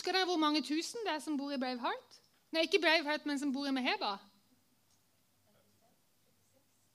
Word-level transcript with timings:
Husker 0.00 0.16
dere 0.16 0.24
hvor 0.30 0.38
mange 0.40 0.62
tusen 0.64 1.02
det 1.04 1.10
er 1.12 1.18
som 1.20 1.34
bor 1.36 1.50
i 1.52 1.58
Braveheart? 1.60 2.14
Nei, 2.56 2.62
ikke 2.64 2.78
Braveheart, 2.80 3.26
men 3.28 3.36
som 3.36 3.50
bor 3.52 3.66
i 3.68 3.72
Meheba? 3.76 4.14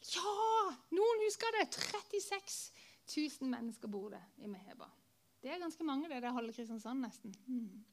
Ja! 0.09 0.31
Noen 0.89 1.21
husker 1.21 1.53
det. 1.53 1.67
36 1.69 2.55
000 3.13 3.51
mennesker 3.51 3.91
bor 3.93 4.07
det 4.15 4.23
i 4.41 4.49
Meheba. 4.49 4.89
Det 5.37 5.53
er 5.53 5.61
ganske 5.61 5.85
mange, 5.85 6.09
det. 6.09 6.17
Det 6.17 6.31
er 6.31 6.33
halve 6.33 6.55
Kristiansand, 6.57 7.05
nesten. 7.05 7.37
Mm. 7.45 7.85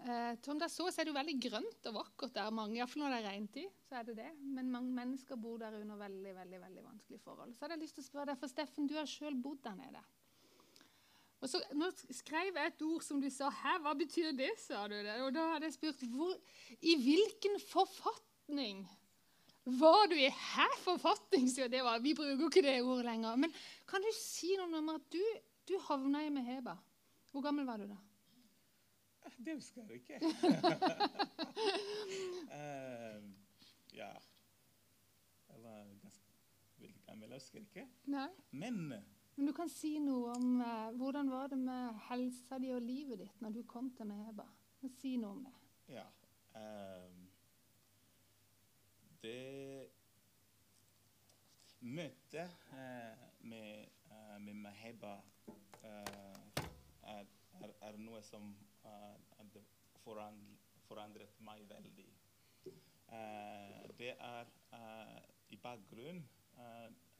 Eh, 0.00 0.32
som 0.48 0.64
dere 0.64 0.72
så, 0.72 0.88
så 0.88 1.02
er 1.02 1.10
det 1.10 1.12
jo 1.12 1.18
veldig 1.20 1.36
grønt 1.50 1.92
og 1.92 1.98
vakkert 1.98 2.32
der. 2.40 2.48
mange, 2.56 2.80
Iallfall 2.80 3.04
når 3.04 3.12
det 3.12 3.20
er 3.20 3.28
regntid. 3.34 3.78
så 3.84 4.00
er 4.00 4.08
det 4.08 4.16
det. 4.22 4.30
Men 4.40 4.72
mange 4.72 4.96
mennesker 4.96 5.36
bor 5.36 5.60
der 5.60 5.76
under 5.82 6.00
veldig 6.06 6.34
veldig, 6.40 6.64
veldig 6.64 6.88
vanskelige 6.88 7.20
forhold. 7.28 7.52
Så 7.52 7.66
hadde 7.66 7.76
jeg 7.76 7.84
lyst 7.84 8.00
til 8.00 8.08
å 8.08 8.08
spørre 8.08 8.32
deg, 8.32 8.40
for 8.40 8.56
Steffen, 8.56 8.88
du 8.88 8.96
har 8.96 9.12
sjøl 9.18 9.36
bodd 9.36 9.60
der 9.68 9.76
nede. 9.76 10.06
Og 11.42 11.50
så, 11.50 11.58
nå 11.74 11.88
skrev 12.14 12.54
jeg 12.54 12.70
et 12.70 12.82
ord 12.86 13.02
som 13.02 13.20
du 13.22 13.26
sa. 13.32 13.48
Hæ, 13.50 13.78
hva 13.82 13.92
betyr 13.98 14.30
det? 14.38 14.52
sa 14.62 14.84
du 14.86 14.94
det. 14.94 15.16
Og 15.26 15.32
da 15.34 15.48
hadde 15.54 15.66
jeg 15.66 15.74
spurt 15.74 16.04
hvor, 16.12 16.36
i 16.78 16.94
hvilken 17.02 17.58
forfatning 17.66 18.84
var 19.64 20.06
du 20.10 20.14
i? 20.14 20.28
Hæ, 20.30 20.68
forfatning? 20.84 21.48
Så 21.50 21.66
det 21.70 21.82
var, 21.82 21.98
vi 22.02 22.14
bruker 22.14 22.46
ikke 22.46 22.62
det 22.62 22.82
ordet 22.82 23.04
lenger. 23.10 23.36
Men 23.36 23.54
kan 23.90 24.02
du 24.02 24.10
si 24.14 24.54
noe 24.58 24.78
om 24.78 24.94
at 24.94 25.04
du, 25.10 25.22
du 25.68 25.76
havna 25.88 26.22
i 26.26 26.30
Meheba? 26.34 26.76
Hvor 27.34 27.42
gammel 27.42 27.66
var 27.66 27.82
du 27.82 27.90
da? 27.90 27.98
Det 29.42 29.54
husker 29.54 29.82
jeg 29.82 30.02
ikke. 30.02 30.18
uh, 32.50 33.22
ja 34.00 34.10
Jeg 35.48 35.62
var 35.62 35.86
ganske 36.02 36.22
veldig 36.78 37.02
gammel, 37.06 37.30
jeg 37.30 37.38
husker 37.38 37.58
ikke. 37.62 37.86
Nei. 38.14 38.28
Men 38.50 38.94
Men 39.42 39.48
du 39.50 39.56
kan 39.58 39.70
si 39.74 39.96
noe 39.98 40.36
om 40.36 40.60
eh, 40.62 40.92
hvordan 40.94 41.30
var 41.32 41.48
det 41.50 41.56
med 41.58 41.96
helsa 42.06 42.60
di 42.62 42.68
og 42.70 42.84
livet 42.86 43.18
ditt 43.18 43.40
når 43.42 43.56
du 43.56 43.64
kom 43.66 43.88
til 43.98 44.06
Meheba? 44.06 44.44
Si 45.00 45.16
noe 45.18 45.34
om 45.34 45.40
det. 45.42 45.54
Ja. 45.90 46.04
Um, 46.54 47.24
det 49.24 49.88
møtet 51.82 52.54
uh, 52.70 53.26
med, 53.50 53.90
uh, 54.12 54.38
med 54.46 54.62
Meheba 54.62 55.16
er, 55.90 56.46
er, 57.02 57.26
er, 57.82 57.98
noe 57.98 58.22
som 58.22 58.52
hadde 58.86 59.66
forandret 60.04 61.42
meg 61.42 61.66
veldig. 61.74 62.10
det 63.98 64.14
er 64.14 64.54
i 65.50 65.58
bakgrunnen 65.66 66.22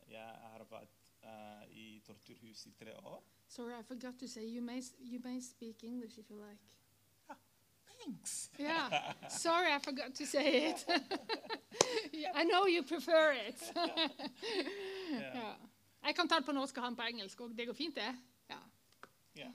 jeg 0.07 0.51
har 0.55 0.65
vært 0.71 1.02
uh, 1.25 1.65
i 1.71 2.01
torturhus 2.07 2.67
i 2.67 2.73
tre 2.73 2.97
år. 2.97 3.23
Sorry, 3.49 3.81
I 3.81 3.83
forgot 3.83 4.19
to 4.19 4.29
say 4.29 4.45
you 4.45 4.63
may 4.63 4.83
you 4.99 5.21
may 5.25 5.41
speak 5.41 5.85
English 5.85 6.19
if 6.19 6.31
you 6.31 6.37
like. 6.37 6.61
Ah, 7.29 7.37
thanks. 7.87 8.51
Yeah. 8.59 9.15
Sorry, 9.29 9.73
I 9.73 9.79
forgot 9.79 10.15
to 10.15 10.27
say 10.27 10.71
it. 10.71 10.87
yeah, 12.13 12.33
I 12.35 12.45
know 12.45 12.67
you 12.67 12.83
prefer 12.83 13.33
it. 13.49 13.73
yeah. 15.11 15.35
ja. 15.35 15.55
Jeg 16.05 16.15
kan 16.15 16.29
ta 16.29 16.37
det 16.37 16.45
på 16.45 16.53
norsk 16.53 16.77
og 16.77 16.85
han 16.85 16.97
på 16.97 17.03
engelsk 17.03 17.41
òg. 17.41 17.53
Det 17.59 17.67
går 17.67 17.75
fint, 17.75 17.97
det? 17.97 18.17
Ja. 18.51 18.59
ja. 19.37 19.51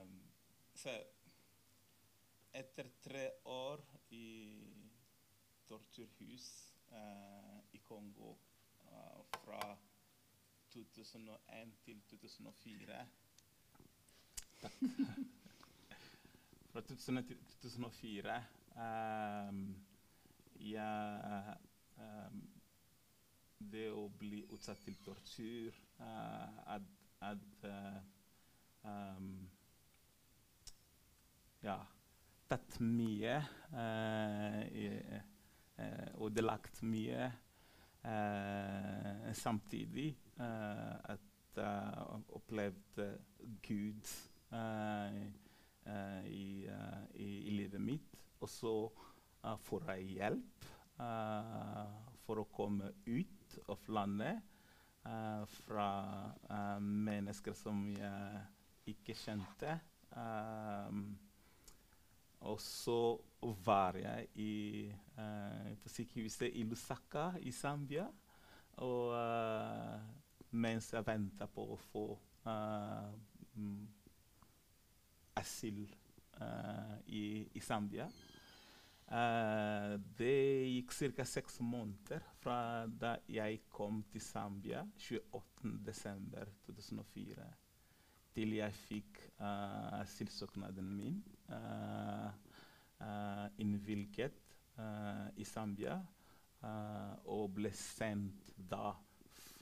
Um, 0.00 0.22
så 0.74 0.94
etter 2.52 2.88
tre 3.02 3.30
år 3.44 3.82
i 4.10 4.28
torturhus 5.68 6.74
uh, 6.92 7.58
i 7.72 7.78
Kongo 7.78 8.32
uh, 8.86 9.20
fra 9.44 9.76
2001 10.72 11.74
til 11.84 12.00
2004 12.10 13.06
Takk. 14.60 14.72
Fra 16.72 16.80
2000 16.80 17.22
til 17.26 17.36
2004 17.62 18.44
um, 18.76 19.76
jeg, 20.60 21.56
um, 21.96 22.42
Det 23.72 23.86
å 23.92 24.04
bli 24.20 24.42
utsatt 24.52 24.84
til 24.84 24.98
tortur 25.04 25.78
uh, 26.00 26.76
at, 26.76 26.86
at 27.30 27.64
uh, 27.66 27.96
um, 28.84 29.32
Ja, 31.64 31.76
tatt 32.48 32.78
mye 32.84 33.36
uh, 33.74 34.62
og 36.20 36.32
delagt 36.36 36.82
mye. 36.84 37.30
Samtidig 39.36 40.10
uh, 40.40 40.96
at 41.14 41.20
jeg 41.56 42.04
uh, 42.06 42.20
opplevde 42.36 43.06
Gud 43.66 44.10
i, 44.50 45.24
i, 46.26 46.66
i, 47.14 47.50
livet 47.50 47.80
mitt. 47.82 48.16
Og 48.40 48.48
så 48.48 48.74
får 49.62 49.90
jeg 49.92 50.16
hjelp 50.16 50.64
for 52.24 52.40
å 52.42 52.48
komme 52.50 52.90
ut 53.06 53.58
av 53.70 53.86
landet 53.94 54.42
fra 55.62 55.90
mennesker 56.82 57.54
som 57.56 57.84
jeg 57.94 58.42
ikke 58.94 59.16
kjente. 59.18 59.78
og 62.40 62.60
så 62.60 63.00
var 63.40 63.96
jeg 63.96 64.26
i, 64.34 64.92
uh, 65.18 65.76
på 65.82 65.88
sykehuset 65.88 66.50
i 66.54 66.64
Lusaka 66.64 67.30
i 67.40 67.52
Zambia. 67.52 68.06
Og 68.80 69.14
uh, 69.14 70.00
mens 70.50 70.92
jeg 70.92 71.06
venta 71.06 71.46
på 71.50 71.62
å 71.74 71.76
få 71.90 72.18
uh, 72.46 73.12
asyl 75.40 75.80
i, 77.06 77.48
i, 77.52 77.60
Zambia. 77.60 78.08
det 80.16 80.68
gikk 80.70 80.92
ca. 81.18 81.24
seks 81.28 81.60
måneder 81.60 82.20
fra 82.40 82.86
da 82.88 83.18
jeg 83.28 83.60
kom 83.68 84.02
til 84.08 84.20
Zambia 84.24 84.80
28.12.2004, 84.96 87.44
til 88.32 88.52
jeg 88.56 88.72
fikk 88.86 89.20
asylsøknaden 90.00 90.88
min. 90.96 91.20
Uh, 91.50 92.30
uh, 93.00 93.46
innvilget 93.58 94.32
uh, 94.78 95.28
i 95.36 95.44
Zambia 95.44 96.00
og 97.32 97.54
ble 97.56 97.70
sendt 97.72 98.50
da 98.68 98.90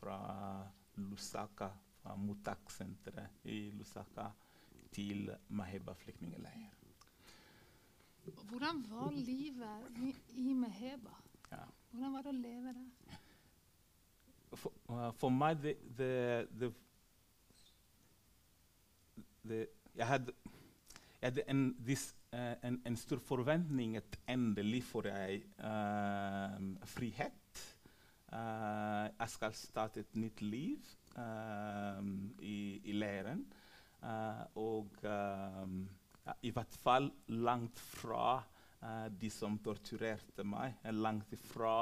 fra 0.01 0.17
Lusaka, 0.99 1.71
fra 2.03 2.17
mottakssenteret 2.19 3.47
i 3.51 3.71
Lusaka, 3.75 4.31
til 4.93 5.31
Maheba 5.49 5.93
flyktningleir. 5.93 6.75
Hvordan 8.49 8.85
var 8.91 9.11
livet 9.11 9.81
i, 9.97 10.15
i 10.37 10.53
Maheba? 10.53 11.15
Ja. 11.51 11.65
Hvordan 11.91 12.13
var 12.13 12.23
det 12.23 12.33
å 12.33 12.37
leve 12.37 12.75
der? 12.77 13.17
For, 14.57 14.73
uh, 14.89 15.09
for 15.17 15.33
meg 15.33 15.59
det, 15.61 15.75
det, 15.97 16.13
det, 16.61 16.71
det 19.49 19.59
Jeg 19.97 20.07
hadde, 20.07 20.33
jeg 21.21 21.27
hadde 21.27 21.45
en, 21.53 21.63
this, 21.85 22.15
uh, 22.33 22.55
en, 22.65 22.81
en, 22.87 22.97
stor 22.97 23.21
forventning 23.21 23.97
at 23.97 24.19
endelig 24.29 24.83
får 24.89 25.11
jeg 25.11 25.43
uh, 25.59 26.87
frihet. 26.89 27.65
Jeg 28.29 29.33
skal 29.33 29.55
starte 29.57 30.03
et 30.05 30.17
nytt 30.21 30.43
liv 30.45 30.85
i, 32.45 32.59
i 32.85 32.93
leiren. 32.93 33.41
og 34.61 35.01
ja, 35.03 36.35
i 36.45 36.51
hvert 36.53 36.77
fall 36.83 37.09
langt 37.33 37.81
fra 37.81 38.43
de 39.09 39.31
som 39.33 39.57
torturerte 39.65 40.45
meg. 40.45 40.77
Langt 40.93 41.33
fra 41.49 41.81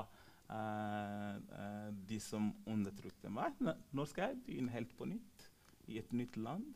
de 2.06 2.20
som 2.22 2.52
undertrykte 2.70 3.32
meg. 3.34 3.58
Nå 3.90 4.06
skal 4.06 4.30
jeg 4.30 4.42
begynne 4.46 4.76
helt 4.76 4.94
på 4.96 5.10
nytt 5.10 5.48
i 5.90 5.98
et 5.98 6.14
nytt 6.14 6.38
land, 6.38 6.70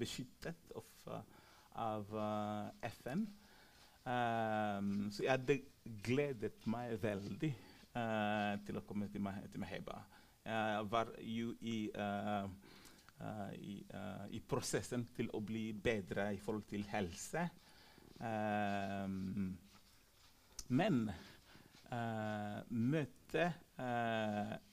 beskyttet 0.00 0.72
av 0.74 1.20
av 1.74 2.06
FN. 2.82 3.26
Um, 4.04 5.08
så 5.10 5.24
jeg 5.24 5.32
hadde 5.32 5.60
gledet 6.04 6.66
meg 6.68 6.98
veldig 7.02 7.50
uh, 7.94 8.54
til 8.66 8.80
til 9.12 9.20
Maheba. 9.60 9.98
Jeg 10.44 10.90
var 10.90 11.08
jo 11.20 11.54
i, 11.60 11.90
uh, 11.94 12.50
i, 13.54 13.86
i, 14.30 14.40
prosessen 14.40 15.06
til 15.16 15.30
å 15.32 15.40
bli 15.40 15.72
bedre 15.72 16.34
i 16.34 16.38
forhold 16.38 16.66
til 16.68 16.84
helse. 16.90 17.48
Men 20.68 21.10
møtet 22.68 23.52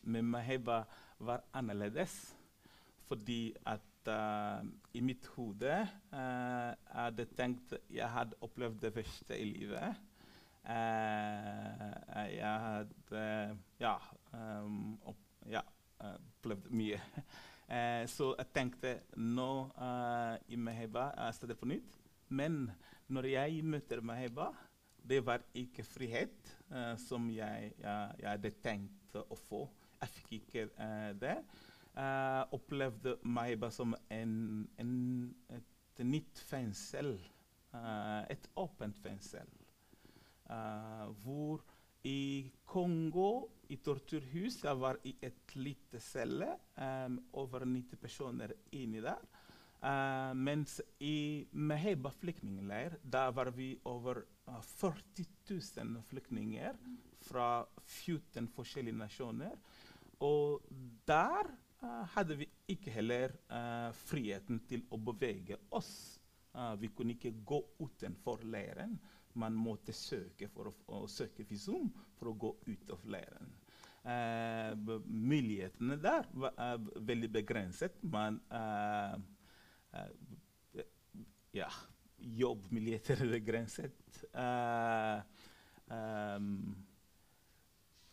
med 0.04 0.22
Maheba 0.22 0.84
var 1.20 1.44
annerledes 1.54 2.36
fordi 3.12 3.52
at 3.68 4.08
uh, 4.08 4.64
i 4.94 5.02
mitt 5.04 5.26
hode 5.36 5.74
uh, 6.14 6.72
hadde 6.96 7.26
tenkt 7.36 7.74
Jeg 7.92 8.08
hadde 8.08 8.40
opplevd 8.42 8.80
det 8.86 8.94
verste 8.96 9.36
i 9.36 9.50
livet. 9.50 10.00
Uh, 10.62 12.26
jeg 12.30 12.60
hadde 12.66 13.24
ja, 13.82 13.96
um, 14.34 15.00
opp, 15.10 15.24
ja, 15.50 15.64
opplevd 16.00 16.70
mye. 16.74 17.00
så 18.16 18.34
jeg 18.36 18.50
tenkte 18.52 18.90
nå 19.16 19.52
i 20.52 20.58
Meheba 20.60 21.06
jeg 21.16 21.38
stedet 21.38 21.56
på 21.60 21.70
nytt. 21.72 21.94
men 22.28 22.66
når 23.08 23.28
jeg 23.32 23.64
møter 23.64 24.02
Meheba, 24.04 24.50
det 25.10 25.20
var 25.26 25.44
ikke 25.58 25.84
frihet 25.84 26.52
uh, 26.72 26.96
som 27.00 27.30
jeg, 27.34 27.74
jeg, 27.82 28.28
hadde 28.28 28.54
tenkt 28.64 29.18
å 29.18 29.38
få. 29.48 29.66
Jeg 30.02 30.14
fikk 30.16 30.34
ikke 30.38 30.66
uh, 30.78 31.12
det. 31.20 31.38
Jeg 31.92 32.46
opplevde 32.56 33.18
Maheba 33.28 33.72
som 33.74 33.96
en, 34.14 34.36
en, 34.80 34.94
et 35.52 36.04
nytt 36.06 36.40
fengsel. 36.48 37.18
Uh, 37.74 38.24
et 38.32 38.48
åpent 38.60 38.98
fengsel. 39.04 39.48
Eh, 40.52 41.08
hvor 41.24 41.64
i 42.04 42.50
Kongo, 42.66 43.48
i 43.70 43.78
torturhus, 43.84 44.62
jeg 44.64 44.80
var 44.82 44.98
i 45.08 45.14
et 45.24 45.54
lite 45.56 46.00
celle, 46.02 46.48
um, 46.76 47.20
over 47.40 47.66
90 47.66 48.00
personer 48.02 48.54
inni 48.76 49.04
der. 49.04 49.22
Uh, 49.82 50.34
mens 50.38 50.80
i 51.02 51.46
Meheba 51.54 52.12
flyktningleir, 52.14 52.98
der 53.04 53.32
var 53.34 53.52
vi 53.56 53.74
over 53.86 54.24
uh, 54.48 54.60
40 54.62 55.26
000 55.50 56.04
flyktninger 56.10 56.78
fra 57.22 57.64
14 57.86 58.50
forskjellige 58.56 58.98
nasjoner. 58.98 59.56
Og 60.26 60.66
der 61.08 61.54
uh, 61.84 62.04
hadde 62.16 62.42
vi 62.42 62.50
ikke 62.68 62.92
heller 62.94 63.34
friheten 64.08 64.62
til 64.68 64.86
å 64.92 65.00
bevege 65.02 65.58
oss. 65.76 66.18
Vi 66.80 66.90
kunne 66.96 67.16
ikke 67.16 67.34
gå 67.48 67.58
utenfor 67.80 68.44
leiren. 68.48 68.98
Man 69.40 69.56
måtte 69.56 69.94
søke 69.96 70.50
for 70.52 70.72
å, 70.72 70.76
å 70.98 71.08
søke 71.12 71.46
visum 71.48 71.92
for 72.18 72.32
å 72.32 72.38
gå 72.46 72.56
ut 72.68 72.96
av 72.96 73.06
leiren. 73.12 73.54
Uh, 74.02 74.98
mulighetene 75.06 76.00
der 76.02 76.26
var 76.34 76.56
uh, 76.58 76.92
veldig 77.06 77.30
begrenset. 77.36 78.00
Man 78.02 78.40
uh, 78.50 79.14
eh, 79.94 80.10
ja, 81.54 81.70
jobbmuligheter 82.18 83.22
er 83.24 83.32
begrenset. 83.32 84.24
Eh, 84.34 85.22
ehm, 85.96 86.76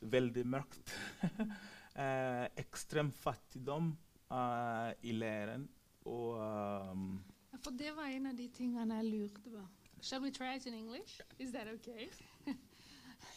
veldig 0.01 0.45
mørkt. 0.47 0.95
eh, 2.03 2.47
ekstrem 2.59 3.13
fattigdom 3.13 3.93
eh, 4.31 4.93
i 5.03 5.17
leiren. 5.17 5.69
Og 6.09 6.39
um, 6.41 7.11
Ja, 7.53 7.59
For 7.61 7.75
det 7.77 7.93
var 7.97 8.09
en 8.09 8.31
av 8.31 8.37
de 8.39 8.49
tingene 8.55 9.01
jeg 9.03 9.11
lurte 9.13 9.53
på. 9.53 9.65
Shall 10.01 10.21
we 10.21 10.31
try 10.31 10.55
it 10.55 10.67
in 10.67 10.75
English? 10.75 11.21
Is 11.39 11.53
that 11.53 11.67
okay? 11.75 12.09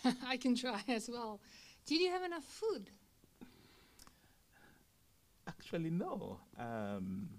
I 0.28 0.38
can 0.38 0.56
try 0.56 0.81
as 0.88 1.10
well. 1.10 1.40
Did 1.86 2.02
you 2.02 2.12
have 2.12 2.24
enough 2.24 2.44
food? 2.44 2.90
Actually, 5.48 5.90
no. 5.90 6.40
Um, 6.58 7.30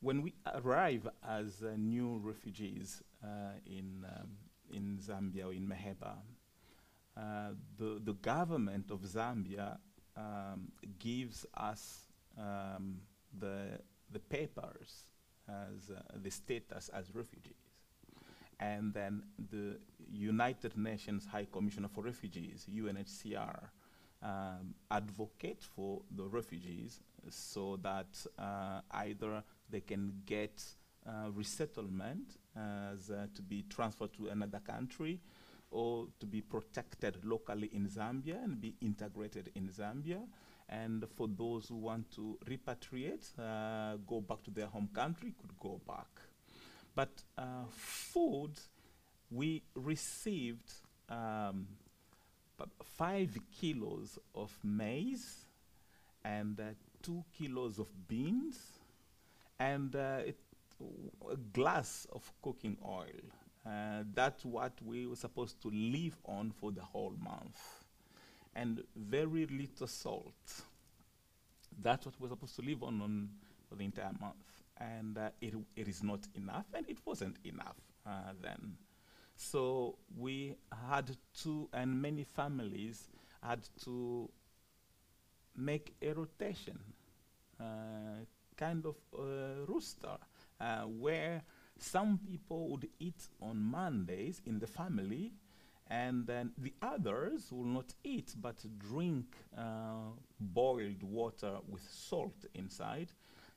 when 0.00 0.22
we 0.22 0.34
arrive 0.54 1.08
as 1.26 1.62
uh, 1.62 1.74
new 1.76 2.20
refugees 2.22 3.02
uh, 3.22 3.58
in, 3.66 4.06
um, 4.08 4.30
in 4.72 4.98
Zambia 4.98 5.46
or 5.46 5.52
in 5.52 5.66
Meheba, 5.66 6.16
uh, 7.16 7.50
the, 7.76 8.00
the 8.04 8.14
government 8.14 8.90
of 8.90 9.00
Zambia 9.00 9.78
um, 10.16 10.70
gives 10.98 11.44
us 11.54 12.06
um, 12.38 13.00
the, 13.38 13.80
the 14.12 14.20
papers 14.20 15.10
as 15.50 15.90
uh, 15.90 16.00
the 16.22 16.30
status 16.30 16.90
as 16.90 17.14
refugees. 17.14 17.54
And 18.58 18.92
then 18.92 19.22
the 19.50 19.78
United 20.10 20.76
Nations 20.76 21.26
High 21.26 21.46
Commissioner 21.50 21.88
for 21.88 22.04
Refugees, 22.04 22.66
UNHCR, 22.70 23.70
um, 24.22 24.74
advocate 24.90 25.62
for 25.62 26.02
the 26.14 26.24
refugees 26.24 27.00
so 27.30 27.78
that 27.82 28.26
uh, 28.38 28.80
either 28.90 29.42
they 29.70 29.80
can 29.80 30.12
get 30.26 30.62
uh, 31.06 31.30
resettlement 31.34 32.36
as 32.54 33.10
uh, 33.10 33.26
to 33.34 33.42
be 33.42 33.64
transferred 33.70 34.12
to 34.12 34.28
another 34.28 34.60
country 34.60 35.20
or 35.70 36.08
to 36.18 36.26
be 36.26 36.40
protected 36.40 37.24
locally 37.24 37.70
in 37.72 37.88
Zambia 37.88 38.42
and 38.44 38.60
be 38.60 38.74
integrated 38.80 39.50
in 39.54 39.68
Zambia. 39.68 40.20
And 40.70 41.04
for 41.16 41.26
those 41.26 41.68
who 41.68 41.76
want 41.76 42.10
to 42.12 42.38
repatriate, 42.46 43.26
uh, 43.38 43.96
go 44.06 44.20
back 44.20 44.42
to 44.44 44.50
their 44.52 44.68
home 44.68 44.88
country, 44.94 45.34
could 45.40 45.58
go 45.58 45.80
back. 45.86 46.06
But 46.94 47.10
uh, 47.36 47.64
food, 47.70 48.52
we 49.30 49.62
received 49.74 50.72
um, 51.08 51.66
five 52.84 53.36
kilos 53.60 54.18
of 54.34 54.56
maize 54.62 55.44
and 56.24 56.60
uh, 56.60 56.64
two 57.02 57.24
kilos 57.36 57.78
of 57.80 57.88
beans 58.06 58.58
and 59.58 59.94
uh, 59.96 60.20
a 61.30 61.36
glass 61.52 62.06
of 62.12 62.32
cooking 62.42 62.76
oil. 62.86 63.06
Uh, 63.66 64.04
that's 64.14 64.44
what 64.44 64.72
we 64.84 65.06
were 65.06 65.16
supposed 65.16 65.60
to 65.62 65.68
live 65.70 66.16
on 66.24 66.50
for 66.50 66.72
the 66.72 66.80
whole 66.80 67.14
month. 67.20 67.79
And 68.54 68.82
very 68.96 69.46
little 69.46 69.86
salt. 69.86 70.64
That's 71.80 72.04
what 72.04 72.14
we're 72.18 72.28
supposed 72.28 72.56
to 72.56 72.62
live 72.62 72.82
on, 72.82 73.00
on 73.00 73.28
for 73.68 73.76
the 73.76 73.84
entire 73.84 74.12
month. 74.20 74.34
And 74.78 75.16
uh, 75.16 75.30
it, 75.40 75.54
it 75.76 75.88
is 75.88 76.02
not 76.02 76.20
enough, 76.34 76.66
and 76.74 76.88
it 76.88 76.98
wasn't 77.04 77.36
enough 77.44 77.76
uh, 78.06 78.32
then. 78.42 78.76
So 79.36 79.96
we 80.18 80.56
had 80.88 81.16
to, 81.42 81.68
and 81.72 82.00
many 82.00 82.24
families 82.24 83.08
had 83.42 83.60
to 83.84 84.28
make 85.56 85.94
a 86.02 86.12
rotation, 86.12 86.78
uh, 87.60 88.24
kind 88.56 88.84
of 88.84 88.96
uh, 89.18 89.64
rooster, 89.66 90.18
uh, 90.60 90.82
where 90.82 91.42
some 91.78 92.18
people 92.26 92.68
would 92.68 92.88
eat 92.98 93.28
on 93.40 93.58
Mondays 93.62 94.42
in 94.44 94.58
the 94.58 94.66
family, 94.66 95.32
and 95.90 96.24
then 96.24 96.52
the 96.56 96.72
others 96.80 97.50
will 97.50 97.64
not 97.64 97.92
eat 98.04 98.32
but 98.40 98.56
drink 98.78 99.26
uh, 99.58 100.12
boiled 100.38 101.02
water 101.02 101.56
with 101.68 101.82
salt 101.90 102.44
inside, 102.54 103.08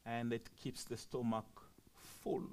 and 0.05 0.33
it 0.33 0.49
keeps 0.61 0.83
the 0.83 0.97
stomach 0.97 1.45
full 1.95 2.49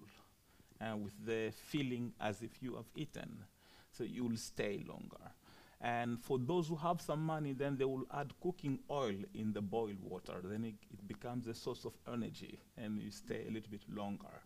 uh, 0.81 0.97
with 0.97 1.15
the 1.25 1.51
feeling 1.51 2.13
as 2.21 2.43
if 2.43 2.63
you 2.63 2.77
have 2.77 2.91
eaten. 2.95 3.45
So 3.91 4.05
you 4.05 4.25
will 4.25 4.37
stay 4.37 4.85
longer. 4.87 5.33
And 5.81 6.23
for 6.23 6.39
those 6.39 6.69
who 6.69 6.77
have 6.77 7.01
some 7.01 7.25
money, 7.25 7.55
then 7.55 7.79
they 7.79 7.87
will 7.87 8.05
add 8.13 8.35
cooking 8.43 8.81
oil 8.91 9.17
in 9.35 9.55
the 9.55 9.63
boiled 9.63 10.03
water. 10.03 10.35
Then 10.45 10.65
it, 10.65 10.75
it 10.93 11.09
becomes 11.09 11.47
a 11.47 11.55
source 11.55 11.87
of 11.87 11.95
energy, 12.13 12.61
and 12.77 13.01
you 13.01 13.11
stay 13.11 13.47
a 13.49 13.51
little 13.51 13.71
bit 13.71 13.83
longer. 13.89 14.43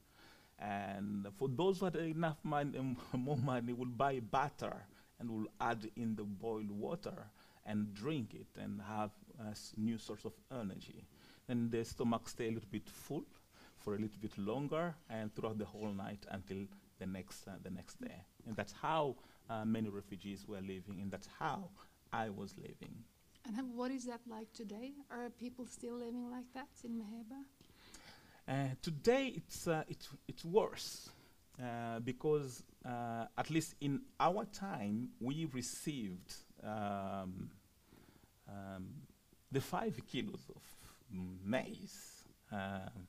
And 0.61 1.26
for 1.37 1.49
those 1.49 1.81
who 1.81 1.87
had 1.87 1.97
enough 1.97 2.38
money, 2.45 2.79
more 3.12 3.37
money, 3.37 3.73
will 3.73 3.87
buy 3.87 4.21
butter 4.21 4.76
and 5.18 5.30
we'll 5.30 5.49
add 5.61 5.88
in 5.97 6.16
the 6.16 6.25
boiled 6.25 6.71
water 6.71 7.26
and 7.66 7.94
drink 7.94 8.35
it 8.35 8.61
and 8.61 8.80
have 8.83 9.11
a 9.47 9.50
s- 9.50 9.73
new 9.76 9.99
source 9.99 10.25
of 10.25 10.33
energy. 10.50 11.04
Then 11.47 11.71
the 11.71 11.85
stomach 11.85 12.28
stay 12.28 12.49
a 12.49 12.52
little 12.52 12.68
bit 12.71 12.88
full 12.88 13.25
for 13.78 13.94
a 13.94 13.99
little 13.99 14.18
bit 14.21 14.37
longer 14.38 14.94
and 15.11 15.35
throughout 15.35 15.59
the 15.59 15.64
whole 15.64 15.92
night 15.92 16.26
until 16.30 16.66
the 16.99 17.06
next 17.06 17.47
uh, 17.49 17.52
the 17.62 17.71
next 17.71 18.00
day. 18.00 18.25
And 18.47 18.56
that's 18.56 18.73
how 18.73 19.16
uh, 19.50 19.64
many 19.64 19.88
refugees 19.88 20.47
were 20.49 20.61
living, 20.61 21.00
and 21.00 21.11
that's 21.11 21.28
how 21.38 21.71
I 22.12 22.30
was 22.30 22.54
living. 22.56 23.04
And 23.47 23.75
what 23.75 23.90
is 23.90 24.04
that 24.06 24.21
like 24.26 24.52
today? 24.52 24.92
Are 25.11 25.28
people 25.30 25.66
still 25.66 25.94
living 25.97 26.30
like 26.30 26.47
that 26.54 26.68
in 26.85 26.92
Meheba? 26.92 27.42
Uh, 28.47 28.75
today 28.83 29.33
it's 29.37 29.66
uh, 29.66 29.83
it's 29.88 30.09
it's 30.28 30.44
worse 30.44 31.09
uh, 31.62 31.99
because 32.00 32.62
uh, 32.85 33.26
at 33.37 33.50
least 33.50 33.75
in 33.81 34.00
our 34.21 34.45
time 34.47 35.09
we 35.21 35.47
received 35.53 36.35
um, 36.62 37.50
um, 38.49 38.87
the 39.50 39.61
five 39.61 39.99
kilos 40.07 40.50
of 40.55 40.62
maize. 41.45 42.25
Um, 42.53 43.07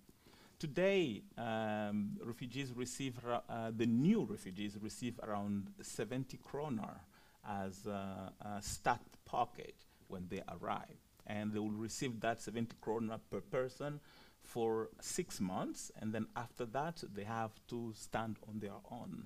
today, 0.59 1.23
um, 1.37 2.17
refugees 2.23 2.71
receive 2.75 3.15
uh, 3.25 3.71
the 3.75 3.85
new 3.85 4.23
refugees 4.23 4.77
receive 4.81 5.19
around 5.23 5.71
70 5.81 6.37
kroner 6.43 7.01
as 7.47 7.85
uh, 7.87 8.29
a 8.41 8.61
start 8.61 9.01
pocket 9.25 9.75
when 10.07 10.27
they 10.29 10.41
arrive, 10.59 10.99
and 11.27 11.51
they 11.51 11.59
will 11.59 11.71
receive 11.71 12.19
that 12.21 12.41
70 12.41 12.75
kroner 12.81 13.19
per 13.29 13.41
person 13.41 13.99
for 14.41 14.89
six 15.01 15.41
months, 15.41 15.91
and 15.99 16.13
then 16.13 16.27
after 16.35 16.65
that, 16.65 17.03
they 17.13 17.23
have 17.23 17.51
to 17.67 17.91
stand 17.95 18.37
on 18.47 18.59
their 18.59 18.77
own. 18.91 19.25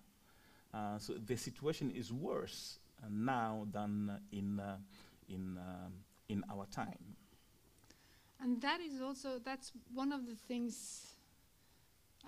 Uh, 0.74 0.98
so 0.98 1.14
the 1.14 1.36
situation 1.36 1.92
is 1.92 2.14
worse 2.14 2.80
uh, 3.02 3.08
now 3.10 3.68
than 3.72 4.10
uh, 4.10 4.18
in 4.32 4.62
in 5.28 5.58
um, 5.58 5.94
in 6.28 6.44
our 6.52 6.66
time. 6.68 7.16
And 8.42 8.62
that 8.62 8.80
is 8.80 9.02
also 9.02 9.40
that's 9.44 9.72
one 9.94 10.12
of 10.12 10.26
the 10.26 10.36
things 10.36 11.16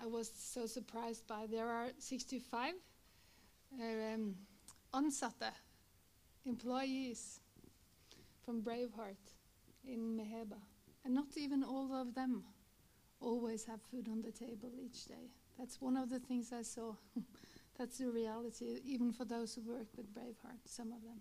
I 0.02 0.06
was 0.06 0.30
so 0.36 0.66
surprised 0.66 1.26
by. 1.26 1.46
There 1.50 1.68
are 1.68 1.88
65 1.98 2.74
um, 3.80 4.34
employees 6.44 7.40
from 8.44 8.62
Braveheart 8.62 9.16
in 9.86 10.16
Meheba, 10.16 10.58
and 11.04 11.14
not 11.14 11.36
even 11.36 11.62
all 11.62 11.94
of 11.94 12.14
them 12.14 12.44
always 13.20 13.64
have 13.64 13.80
food 13.90 14.08
on 14.08 14.22
the 14.22 14.32
table 14.32 14.70
each 14.84 15.06
day. 15.06 15.30
That's 15.58 15.80
one 15.80 15.96
of 15.96 16.10
the 16.10 16.18
things 16.18 16.52
I 16.52 16.62
saw. 16.62 16.94
That's 17.78 17.98
the 17.98 18.10
reality, 18.10 18.80
even 18.84 19.12
for 19.12 19.24
those 19.24 19.54
who 19.54 19.62
work 19.62 19.88
with 19.96 20.12
Braveheart, 20.14 20.60
some 20.66 20.92
of 20.92 21.02
them. 21.02 21.20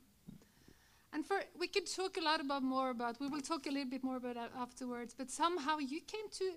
And 1.13 1.25
for 1.25 1.41
we 1.59 1.67
could 1.67 1.87
talk 1.87 2.17
a 2.17 2.21
lot 2.21 2.39
about 2.39 2.63
more 2.63 2.89
about. 2.89 3.19
We 3.19 3.27
will 3.27 3.41
talk 3.41 3.65
a 3.67 3.69
little 3.69 3.89
bit 3.89 4.03
more 4.03 4.17
about 4.17 4.35
that 4.35 4.51
afterwards. 4.57 5.13
But 5.17 5.29
somehow 5.29 5.77
you 5.79 6.01
came 6.01 6.29
to 6.39 6.53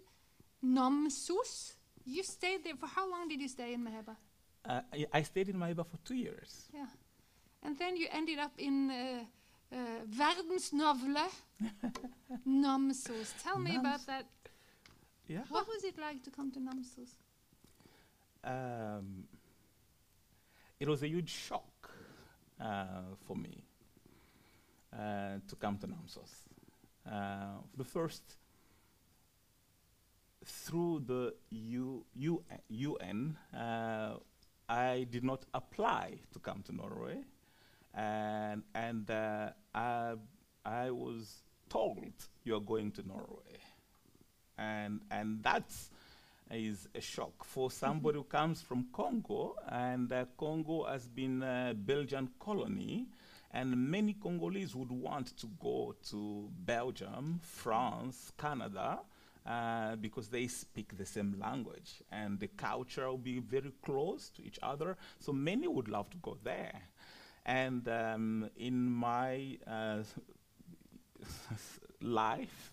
Namsos. 0.65 1.75
You 2.05 2.23
stayed 2.23 2.65
there 2.65 2.77
for 2.77 2.87
how 2.87 3.11
long 3.11 3.29
did 3.29 3.41
you 3.41 3.49
stay 3.49 3.75
in 3.75 3.85
Meheba? 3.85 4.17
Uh, 4.65 4.81
I, 4.93 5.07
I 5.13 5.23
stayed 5.23 5.49
in 5.49 5.57
Maheba 5.57 5.85
for 5.87 5.99
two 6.05 6.15
years. 6.15 6.69
Yeah, 6.73 6.87
and 7.63 7.79
then 7.79 7.97
you 7.97 8.07
ended 8.13 8.39
up 8.39 8.53
in 8.59 8.91
uh, 8.91 9.25
uh, 9.73 9.77
verdensnavle, 10.07 11.29
Namsos. 12.47 13.35
Tell 13.43 13.59
me 13.59 13.77
about 13.77 14.07
that. 14.07 14.27
Yeah. 15.27 15.41
What 15.49 15.67
was 15.67 15.85
it 15.85 15.99
like 15.99 16.23
to 16.25 16.31
come 16.31 16.51
to 16.53 16.61
Namsos? 16.61 17.17
Um, 18.45 19.25
it 20.85 20.89
was 20.89 21.03
a 21.03 21.09
huge 21.09 21.31
shock 21.31 21.91
uh, 22.61 23.15
for 23.27 23.35
me 23.35 23.65
uh, 24.93 25.39
to 25.49 25.57
come 25.57 25.79
to 25.79 25.87
Namsos. 25.87 26.33
Uh, 27.11 27.63
the 27.75 27.85
first, 27.85 28.23
through 30.45 31.05
the 31.07 31.35
U, 31.49 32.05
U, 32.17 32.45
UN, 32.69 33.35
uh, 33.57 34.17
I 34.69 35.07
did 35.11 35.25
not 35.25 35.47
apply 35.55 36.19
to 36.35 36.39
come 36.39 36.63
to 36.67 36.73
Norway, 36.75 37.17
and 37.95 38.63
and 38.75 39.11
uh, 39.11 39.53
I, 39.75 40.17
I 40.67 40.91
was 40.91 41.45
told 41.71 42.13
you're 42.45 42.61
going 42.61 42.91
to 42.93 43.09
Norway, 43.09 43.57
and 44.59 45.01
and 45.11 45.43
that's 45.43 45.89
is 46.55 46.89
a 46.95 47.01
shock 47.01 47.45
for 47.45 47.71
somebody 47.71 48.19
who 48.19 48.25
comes 48.25 48.63
from 48.63 48.87
Congo, 48.93 49.57
and 49.69 50.13
uh, 50.13 50.25
Congo 50.37 50.85
has 50.85 51.07
been 51.07 51.43
a 51.43 51.75
Belgian 51.75 52.31
colony, 52.39 53.07
and 53.53 53.77
many 53.77 54.15
Congolese 54.15 54.75
would 54.75 54.91
want 54.91 55.37
to 55.37 55.47
go 55.61 55.95
to 56.11 56.49
Belgium, 56.65 57.41
France, 57.43 58.33
Canada, 58.39 59.01
uh, 59.47 59.97
because 59.97 60.29
they 60.29 60.47
speak 60.47 60.97
the 60.97 61.07
same 61.07 61.37
language, 61.41 62.03
and 62.11 62.41
the 62.41 62.49
culture 62.49 63.09
will 63.09 63.19
be 63.19 63.39
very 63.39 63.73
close 63.85 64.29
to 64.31 64.43
each 64.45 64.59
other. 64.63 64.97
So 65.21 65.33
many 65.33 65.69
would 65.69 65.89
love 65.89 66.11
to 66.11 66.17
go 66.19 66.37
there, 66.43 66.81
and 67.45 67.87
um, 67.89 68.51
in 68.57 68.91
my 68.91 69.59
uh, 69.67 70.03
life. 72.01 72.73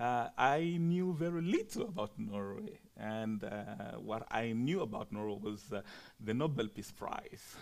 Uh, 0.00 0.28
I 0.36 0.78
knew 0.80 1.12
very 1.12 1.42
little 1.42 1.82
about 1.82 2.18
Norway, 2.18 2.80
and 3.02 3.42
uh, 3.44 3.98
what 3.98 4.26
I 4.30 4.52
knew 4.52 4.80
about 4.80 5.12
Norway 5.12 5.38
was 5.42 5.72
uh, 5.72 5.82
the 6.24 6.32
Nobel 6.32 6.68
Peace 6.68 6.92
Prize. 6.92 7.56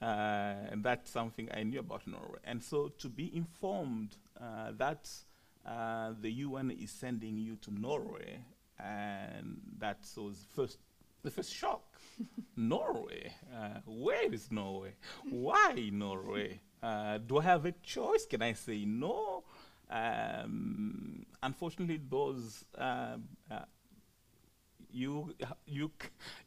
Uh, 0.00 0.54
and 0.70 0.82
that's 0.82 1.10
something 1.10 1.48
I 1.52 1.62
knew 1.64 1.80
about 1.80 2.06
Norway. 2.06 2.38
And 2.44 2.62
so 2.62 2.88
to 2.98 3.08
be 3.08 3.36
informed 3.36 4.16
uh, 4.40 4.72
that 4.78 5.10
uh, 5.66 6.12
the 6.18 6.30
UN 6.30 6.70
is 6.70 6.90
sending 6.90 7.36
you 7.36 7.56
to 7.56 7.74
Norway, 7.74 8.38
and 8.78 9.60
that 9.78 10.06
was 10.16 10.46
first 10.54 10.78
the 11.22 11.30
first 11.30 11.52
shock. 11.52 11.82
Norway, 12.56 13.32
uh, 13.54 13.80
where 13.84 14.32
is 14.32 14.50
Norway? 14.50 14.94
Why 15.28 15.90
Norway? 15.92 16.60
Uh, 16.82 17.18
do 17.18 17.38
I 17.38 17.42
have 17.42 17.66
a 17.66 17.72
choice? 17.82 18.24
Can 18.24 18.40
I 18.40 18.54
say 18.54 18.86
no? 18.86 19.44
Um, 19.90 21.26
unfortunately, 21.42 22.00
those 22.08 22.64
you 24.92 25.34
you 25.66 25.90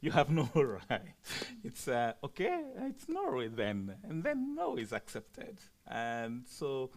you 0.02 0.12
have 0.12 0.30
no 0.30 0.50
right. 0.56 1.16
It's 1.64 1.88
uh, 1.88 2.14
okay. 2.24 2.64
It's 2.78 3.08
Norway 3.10 3.48
then, 3.48 3.96
and 4.04 4.24
then 4.24 4.56
no 4.56 4.78
is 4.78 4.94
accepted. 4.94 5.60
And 5.88 6.44
so 6.48 6.92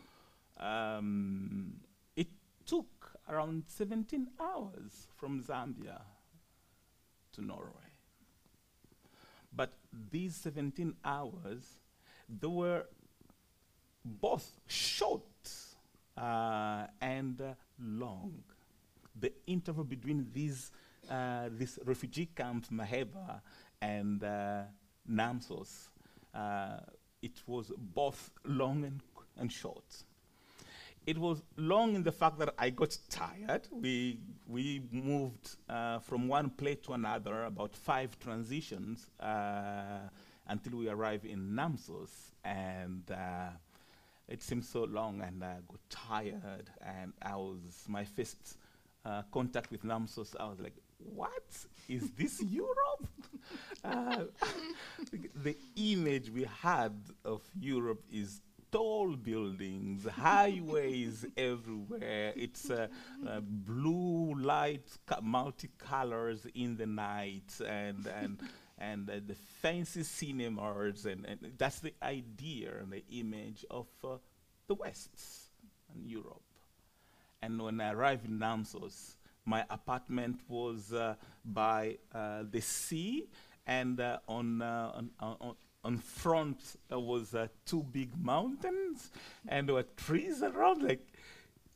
um, 0.58 1.74
it 2.16 2.28
took 2.64 3.12
around 3.28 3.64
17 3.66 4.28
hours 4.40 5.08
from 5.16 5.42
Zambia 5.42 6.02
to 7.32 7.42
Norway. 7.42 7.70
But 9.52 9.72
these 10.10 10.36
17 10.36 10.94
hours, 11.04 11.78
they 12.28 12.46
were 12.46 12.84
both 14.04 14.60
short 14.66 15.22
uh, 16.16 16.86
and 17.00 17.40
uh, 17.40 17.54
long. 17.80 18.42
The 19.18 19.32
interval 19.46 19.84
between 19.84 20.28
these, 20.32 20.70
uh, 21.10 21.48
this 21.50 21.78
refugee 21.84 22.26
camp, 22.34 22.66
Maheba, 22.70 23.40
and 23.80 24.22
uh, 24.22 24.62
Namsos, 25.10 25.88
uh, 26.34 26.78
it 27.22 27.42
was 27.46 27.72
both 27.76 28.30
long 28.44 28.84
and, 28.84 29.00
and 29.38 29.50
short. 29.52 30.04
It 31.06 31.18
was 31.18 31.40
long 31.56 31.94
in 31.94 32.02
the 32.02 32.10
fact 32.10 32.38
that 32.40 32.52
I 32.58 32.70
got 32.70 32.98
tired. 33.08 33.68
We, 33.70 34.18
we 34.48 34.82
moved 34.90 35.56
uh, 35.68 36.00
from 36.00 36.26
one 36.26 36.50
place 36.50 36.78
to 36.86 36.94
another, 36.94 37.44
about 37.44 37.76
five 37.76 38.18
transitions, 38.18 39.08
uh, 39.20 40.08
until 40.48 40.78
we 40.78 40.88
arrived 40.88 41.24
in 41.24 41.52
Namsos. 41.52 42.10
And 42.44 43.08
uh, 43.08 43.50
it 44.28 44.42
seemed 44.42 44.64
so 44.64 44.82
long, 44.82 45.20
and 45.20 45.44
I 45.44 45.58
got 45.68 45.80
tired. 45.90 46.70
And 46.84 47.12
I 47.22 47.36
was, 47.36 47.84
my 47.86 48.04
first 48.04 48.58
uh, 49.04 49.22
contact 49.30 49.70
with 49.70 49.84
Namsos, 49.84 50.34
I 50.40 50.48
was 50.48 50.58
like, 50.58 50.74
what? 50.98 51.66
Is 51.88 52.10
this 52.12 52.42
Europe? 52.42 53.08
uh, 53.84 54.24
the 55.42 55.56
image 55.76 56.30
we 56.30 56.46
had 56.62 56.94
of 57.24 57.42
Europe 57.58 58.02
is 58.12 58.40
tall 58.72 59.14
buildings, 59.16 60.06
highways 60.06 61.24
everywhere. 61.36 62.32
It's 62.36 62.70
uh, 62.70 62.88
uh, 63.26 63.40
blue 63.40 64.34
light, 64.34 64.86
multicolors 65.22 66.50
in 66.54 66.76
the 66.76 66.86
night, 66.86 67.60
and 67.66 68.06
and 68.06 68.40
and 68.78 69.08
uh, 69.08 69.14
the 69.26 69.34
fancy 69.34 70.02
cinemas, 70.02 71.06
and, 71.06 71.24
and 71.24 71.52
that's 71.56 71.80
the 71.80 71.94
idea 72.02 72.72
and 72.80 72.92
the 72.92 73.04
image 73.10 73.64
of 73.70 73.86
uh, 74.04 74.16
the 74.66 74.74
West 74.74 75.10
and 75.94 76.04
Europe. 76.06 76.42
And 77.40 77.62
when 77.62 77.80
I 77.80 77.92
arrived 77.92 78.26
in 78.26 78.38
Namsos, 78.38 79.16
my 79.46 79.64
apartment 79.70 80.40
was 80.48 80.92
uh, 80.92 81.14
by 81.44 81.98
uh, 82.14 82.42
the 82.50 82.60
sea, 82.60 83.28
and 83.66 84.00
uh, 84.00 84.18
on, 84.28 84.60
on, 84.60 85.10
on, 85.20 85.54
on 85.84 85.98
front 85.98 86.58
uh, 86.92 86.98
was 86.98 87.34
uh, 87.34 87.46
two 87.64 87.84
big 87.84 88.10
mountains, 88.22 89.10
and 89.48 89.68
there 89.68 89.76
were 89.76 89.84
trees 89.96 90.42
around. 90.42 90.82
Like, 90.82 91.06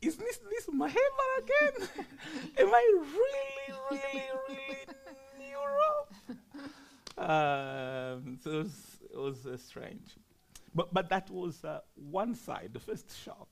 is 0.02 0.16
this 0.16 0.40
this 0.50 0.66
Maheba 0.66 1.28
again? 1.38 1.88
Am 2.58 2.68
I 2.68 2.84
really, 2.98 3.80
really, 3.90 4.24
really 4.48 4.78
in 5.38 5.50
Europe? 5.50 6.12
Um, 7.16 8.38
so 8.42 8.50
it 8.50 8.62
was, 8.64 8.98
it 9.12 9.18
was 9.18 9.46
uh, 9.46 9.56
strange. 9.56 10.16
But, 10.74 10.94
but 10.94 11.08
that 11.10 11.30
was 11.30 11.64
uh, 11.64 11.80
one 11.94 12.34
side, 12.34 12.70
the 12.72 12.80
first 12.80 13.12
shock. 13.24 13.48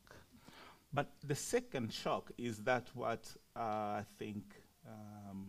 But 0.93 1.13
the 1.23 1.35
second 1.35 1.93
shock 1.93 2.31
is 2.39 2.59
that 2.65 2.89
what 2.95 3.31
I 3.59 4.05
think 4.19 4.45
um, 4.87 5.49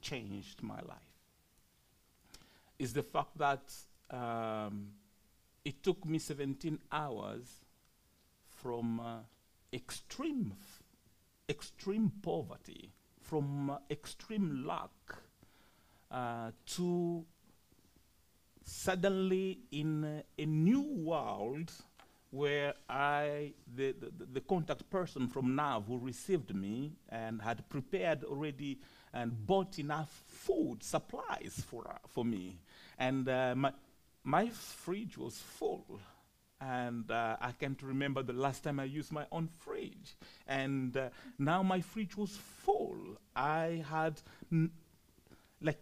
changed 0.00 0.62
my 0.62 0.80
life. 0.80 0.98
Is 2.78 2.92
the 2.92 3.02
fact 3.02 3.38
that 3.38 3.72
um, 4.10 4.88
it 5.64 5.82
took 5.82 6.04
me 6.04 6.18
17 6.18 6.78
hours 6.90 7.46
from 8.62 9.00
uh, 9.00 9.18
extreme, 9.72 10.54
extreme 11.48 12.12
poverty, 12.22 12.90
from 13.20 13.70
uh, 13.70 13.76
extreme 13.90 14.64
lack, 14.66 14.90
uh, 16.10 16.50
to 16.66 17.24
suddenly 18.64 19.60
in 19.70 20.22
a 20.38 20.46
new 20.46 20.82
world 20.82 21.70
where 22.32 22.72
I, 22.88 23.52
the, 23.76 23.92
the, 23.92 24.26
the- 24.32 24.40
contact 24.40 24.88
person 24.88 25.28
from 25.28 25.54
NAV 25.54 25.84
who 25.86 25.98
received 25.98 26.54
me 26.54 26.92
and 27.10 27.42
had 27.42 27.68
prepared 27.68 28.24
already 28.24 28.78
and 29.12 29.46
bought 29.46 29.78
enough 29.78 30.22
food, 30.26 30.82
supplies 30.82 31.62
for, 31.68 31.86
uh, 31.88 31.98
for 32.08 32.24
me. 32.24 32.58
And 32.98 33.28
uh, 33.28 33.54
my, 33.54 33.72
my 34.24 34.48
fridge 34.48 35.18
was 35.18 35.38
full. 35.38 36.00
And 36.58 37.10
uh, 37.10 37.36
I 37.40 37.52
can't 37.52 37.82
remember 37.82 38.22
the 38.22 38.32
last 38.32 38.64
time 38.64 38.80
I 38.80 38.84
used 38.84 39.12
my 39.12 39.26
own 39.30 39.48
fridge. 39.58 40.16
And 40.46 40.96
uh, 40.96 41.10
now 41.38 41.62
my 41.62 41.82
fridge 41.82 42.16
was 42.16 42.38
full. 42.64 43.18
I 43.36 43.84
had 43.90 44.20
like 45.60 45.80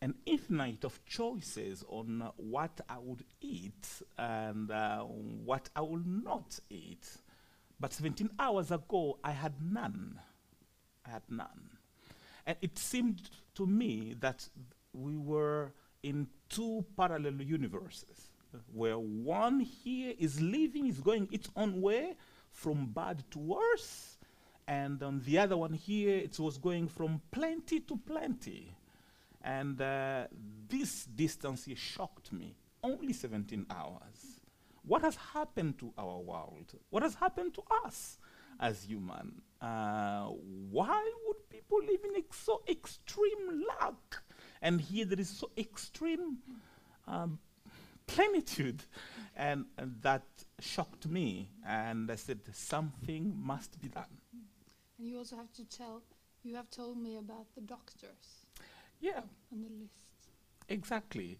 an 0.00 0.14
infinite 0.26 0.84
of 0.84 1.04
choices 1.04 1.84
on 1.88 2.30
what 2.36 2.80
I 2.88 2.98
would 2.98 3.24
eat 3.40 3.88
and 4.16 4.70
uh, 4.70 5.00
what 5.00 5.68
I 5.74 5.80
will 5.80 6.02
not 6.04 6.58
eat. 6.70 7.06
But 7.80 7.92
17 7.92 8.30
hours 8.38 8.70
ago, 8.70 9.18
I 9.24 9.32
had 9.32 9.54
none. 9.60 10.20
I 11.06 11.10
had 11.10 11.22
none. 11.28 11.70
And 12.46 12.56
it 12.60 12.78
seemed 12.78 13.30
to 13.56 13.66
me 13.66 14.14
that 14.20 14.48
we 14.92 15.16
were 15.16 15.72
in 16.02 16.28
two 16.48 16.84
parallel 16.96 17.42
universes, 17.42 18.32
where 18.72 18.98
one 18.98 19.60
here 19.60 20.14
is 20.18 20.40
living, 20.40 20.86
is 20.86 21.00
going 21.00 21.28
its 21.30 21.48
own 21.56 21.80
way 21.80 22.16
from 22.50 22.86
bad 22.86 23.22
to 23.32 23.38
worse, 23.38 24.16
and 24.66 25.02
on 25.02 25.20
the 25.24 25.38
other 25.38 25.56
one 25.56 25.72
here, 25.72 26.16
it 26.16 26.38
was 26.38 26.58
going 26.58 26.88
from 26.88 27.20
plenty 27.30 27.80
to 27.80 27.96
plenty. 27.96 28.74
And 29.42 29.80
uh, 29.80 30.24
this 30.68 31.04
distance 31.04 31.68
shocked 31.76 32.32
me. 32.32 32.56
Only 32.82 33.12
17 33.12 33.66
hours. 33.70 34.40
What 34.82 35.02
has 35.02 35.16
happened 35.16 35.78
to 35.80 35.92
our 35.98 36.18
world? 36.18 36.72
What 36.90 37.02
has 37.02 37.14
happened 37.14 37.54
to 37.54 37.62
us 37.84 38.18
as 38.58 38.84
human? 38.84 39.42
Uh, 39.60 40.28
why 40.70 41.12
would 41.26 41.50
people 41.50 41.78
live 41.78 42.00
in 42.04 42.16
ex- 42.16 42.38
so 42.38 42.62
extreme 42.68 43.64
luck? 43.80 44.22
And 44.62 44.80
here 44.80 45.04
there 45.04 45.20
is 45.20 45.28
so 45.28 45.50
extreme 45.56 46.38
um, 47.06 47.38
plenitude. 48.06 48.82
And, 49.36 49.66
and 49.76 49.96
that 50.02 50.24
shocked 50.58 51.06
me. 51.06 51.50
And 51.66 52.10
I 52.10 52.16
said, 52.16 52.40
something 52.52 53.34
must 53.36 53.80
be 53.80 53.88
done. 53.88 54.18
And 54.98 55.06
you 55.06 55.18
also 55.18 55.36
have 55.36 55.52
to 55.52 55.64
tell, 55.64 56.02
you 56.42 56.56
have 56.56 56.70
told 56.70 56.98
me 56.98 57.16
about 57.16 57.46
the 57.54 57.60
doctors 57.60 58.46
Yeah, 59.00 59.20
on 59.52 59.62
the 59.62 59.68
list. 59.80 60.08
exactly. 60.68 61.38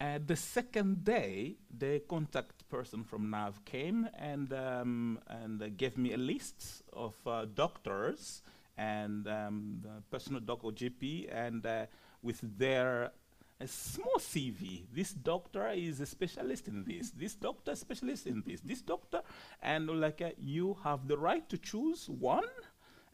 Uh, 0.00 0.18
the 0.24 0.36
second 0.36 1.04
day, 1.04 1.56
the 1.76 2.00
contact 2.08 2.66
person 2.70 3.04
from 3.04 3.28
NAV 3.30 3.64
came 3.66 4.08
and, 4.14 4.50
um, 4.52 5.18
and 5.28 5.62
uh, 5.62 5.68
gave 5.76 5.98
me 5.98 6.14
a 6.14 6.16
list 6.16 6.82
of 6.92 7.14
uh, 7.26 7.44
doctors 7.54 8.42
and 8.78 9.28
um, 9.28 9.80
the 9.82 10.02
personal 10.10 10.40
doc 10.40 10.64
or 10.64 10.72
GP 10.72 11.28
and 11.30 11.66
uh, 11.66 11.84
with 12.22 12.40
their 12.58 13.12
a 13.60 13.66
small 13.66 14.16
CV. 14.18 14.84
This 14.90 15.12
doctor 15.12 15.68
is 15.68 16.00
a 16.00 16.06
specialist 16.06 16.66
in 16.66 16.84
this. 16.84 17.10
This 17.10 17.34
doctor 17.34 17.72
is 17.72 17.80
specialist 17.80 18.26
in 18.26 18.42
this. 18.46 18.60
This 18.62 18.80
doctor, 18.80 19.20
and 19.62 19.86
like 20.00 20.22
uh, 20.22 20.30
you 20.38 20.78
have 20.82 21.06
the 21.06 21.18
right 21.18 21.46
to 21.50 21.58
choose 21.58 22.08
one, 22.08 22.48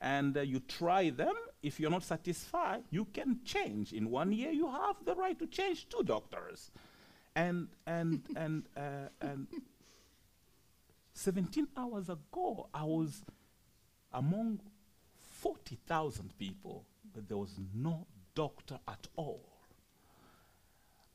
and 0.01 0.37
uh, 0.37 0.41
you 0.41 0.61
try 0.61 1.11
them. 1.11 1.35
If 1.63 1.81
you're 1.81 1.91
not 1.91 2.05
satisfied, 2.05 2.85
you 2.91 3.07
can 3.07 3.41
change. 3.45 3.93
In 3.93 4.11
one 4.11 4.33
year, 4.33 4.51
you 4.51 4.69
have 4.71 4.97
the 5.05 5.15
right 5.15 5.39
to 5.39 5.47
change 5.47 5.89
two 5.89 6.03
doctors, 6.03 6.71
and 7.35 7.69
and 7.87 8.23
and 8.37 8.65
uh, 8.77 9.09
and. 9.21 9.47
17 11.19 11.67
hours 11.79 12.11
ago, 12.11 12.69
I 12.75 12.85
was 12.85 13.23
among 14.13 14.61
40,000 15.41 16.37
people, 16.39 16.85
but 17.15 17.27
there 17.27 17.39
was 17.39 17.59
no 17.75 18.07
doctor 18.35 18.79
at 18.87 19.09
all 19.17 19.41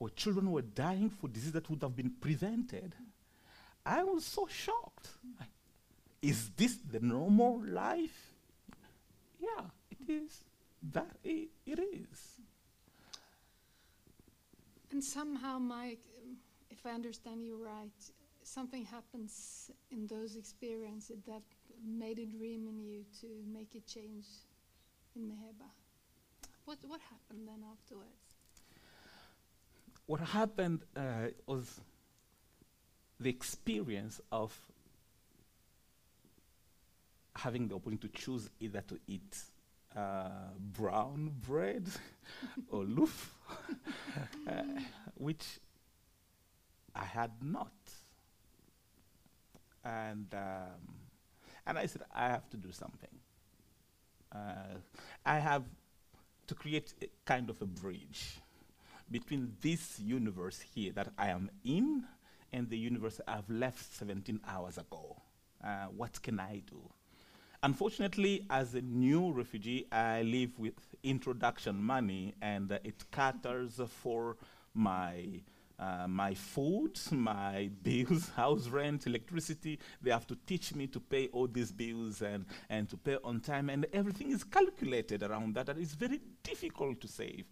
or 0.02 0.10
children 0.10 0.52
were 0.52 0.64
dying 0.64 1.12
for 1.12 1.28
disease 1.28 1.52
that 1.52 1.70
would 1.70 1.84
have 1.84 1.96
been 1.96 2.10
prevented. 2.20 2.96
I 3.86 4.04
was 4.04 4.26
so 4.26 4.48
shocked. 4.48 5.10
Is 6.24 6.50
this 6.58 6.78
the 6.92 7.00
normal 7.00 7.62
life? 7.64 8.31
Yeah, 9.42 9.66
it 10.00 10.10
is. 10.10 10.46
That 10.94 11.18
i- 11.26 11.50
it 11.66 11.80
is. 11.80 12.42
And 14.92 15.04
somehow, 15.04 15.58
Mike, 15.60 16.04
if 16.70 16.86
I 16.86 16.92
understand 16.92 17.44
you 17.44 17.56
right, 17.58 18.12
something 18.44 18.86
happens 18.86 19.72
in 19.90 20.08
those 20.08 20.36
experiences 20.36 21.22
that 21.28 21.44
made 21.84 22.20
a 22.20 22.26
dream 22.26 22.68
in 22.68 22.80
you 22.80 23.06
to 23.22 23.28
make 23.48 23.74
a 23.76 23.80
change 23.82 24.28
in 25.16 25.24
Meheba. 25.30 25.70
What, 26.66 26.78
what 26.88 27.02
happened 27.02 27.48
then 27.48 27.64
afterwards? 27.72 28.22
What 30.08 30.20
happened 30.20 30.82
uh, 30.96 31.30
was 31.48 31.80
the 33.20 33.30
experience 33.30 34.20
of 34.32 34.52
having 37.36 37.68
the 37.68 37.76
opportunity 37.76 38.08
to 38.08 38.14
choose 38.14 38.50
either 38.60 38.82
to 38.82 39.00
eat 39.08 39.38
uh, 39.96 40.30
brown 40.58 41.32
bread 41.46 41.88
or 42.70 42.84
loaf, 42.84 43.36
uh, 44.48 44.64
which 45.16 45.60
I 46.96 47.06
had 47.06 47.32
not. 47.42 47.72
And, 49.84 50.28
um, 50.34 50.96
and 51.66 51.78
I 51.78 51.86
said, 51.88 52.04
I 52.14 52.28
have 52.28 52.50
to 52.52 52.58
do 52.58 52.72
something. 52.72 53.10
Uh, 54.34 54.78
I 55.26 55.40
have 55.40 55.64
to 56.48 56.56
create 56.56 56.94
a 57.02 57.08
kind 57.26 57.50
of 57.50 57.62
a 57.62 57.66
bridge 57.66 58.40
between 59.10 59.54
this 59.62 60.00
universe 60.00 60.62
here 60.74 60.94
that 60.94 61.10
I 61.18 61.30
am 61.30 61.50
in 61.66 62.04
and 62.54 62.70
the 62.70 62.78
universe 62.78 63.20
I've 63.28 63.50
left 63.50 63.94
17 63.96 64.40
hours 64.48 64.78
ago. 64.78 65.22
Uh, 65.64 65.86
what 65.96 66.22
can 66.22 66.40
I 66.40 66.62
do? 66.66 66.82
Unfortunately, 67.64 68.44
as 68.50 68.74
a 68.74 68.82
new 68.82 69.32
refugee, 69.32 69.86
I 69.92 70.24
live 70.24 70.58
with 70.58 70.74
introduction 71.04 71.76
money, 71.84 72.34
and 72.42 72.72
uh, 72.72 72.80
it 72.84 73.04
caters 73.12 73.80
for 74.02 74.38
my 74.74 75.42
uh, 75.78 76.08
my 76.08 76.34
food, 76.34 77.00
my 77.12 77.70
bills, 77.84 78.30
house 78.36 78.68
rent, 78.68 79.06
electricity. 79.06 79.78
They 80.02 80.10
have 80.10 80.26
to 80.28 80.38
teach 80.48 80.74
me 80.74 80.88
to 80.88 81.00
pay 81.00 81.28
all 81.28 81.48
these 81.48 81.72
bills 81.72 82.24
and, 82.24 82.46
and 82.70 82.90
to 82.90 82.98
pay 82.98 83.18
on 83.24 83.42
time, 83.42 83.70
and 83.70 83.86
everything 83.94 84.32
is 84.32 84.44
calculated 84.44 85.22
around 85.22 85.54
that. 85.54 85.70
And 85.70 85.80
it's 85.80 85.94
very 85.94 86.20
difficult 86.44 87.00
to 87.02 87.08
save. 87.08 87.46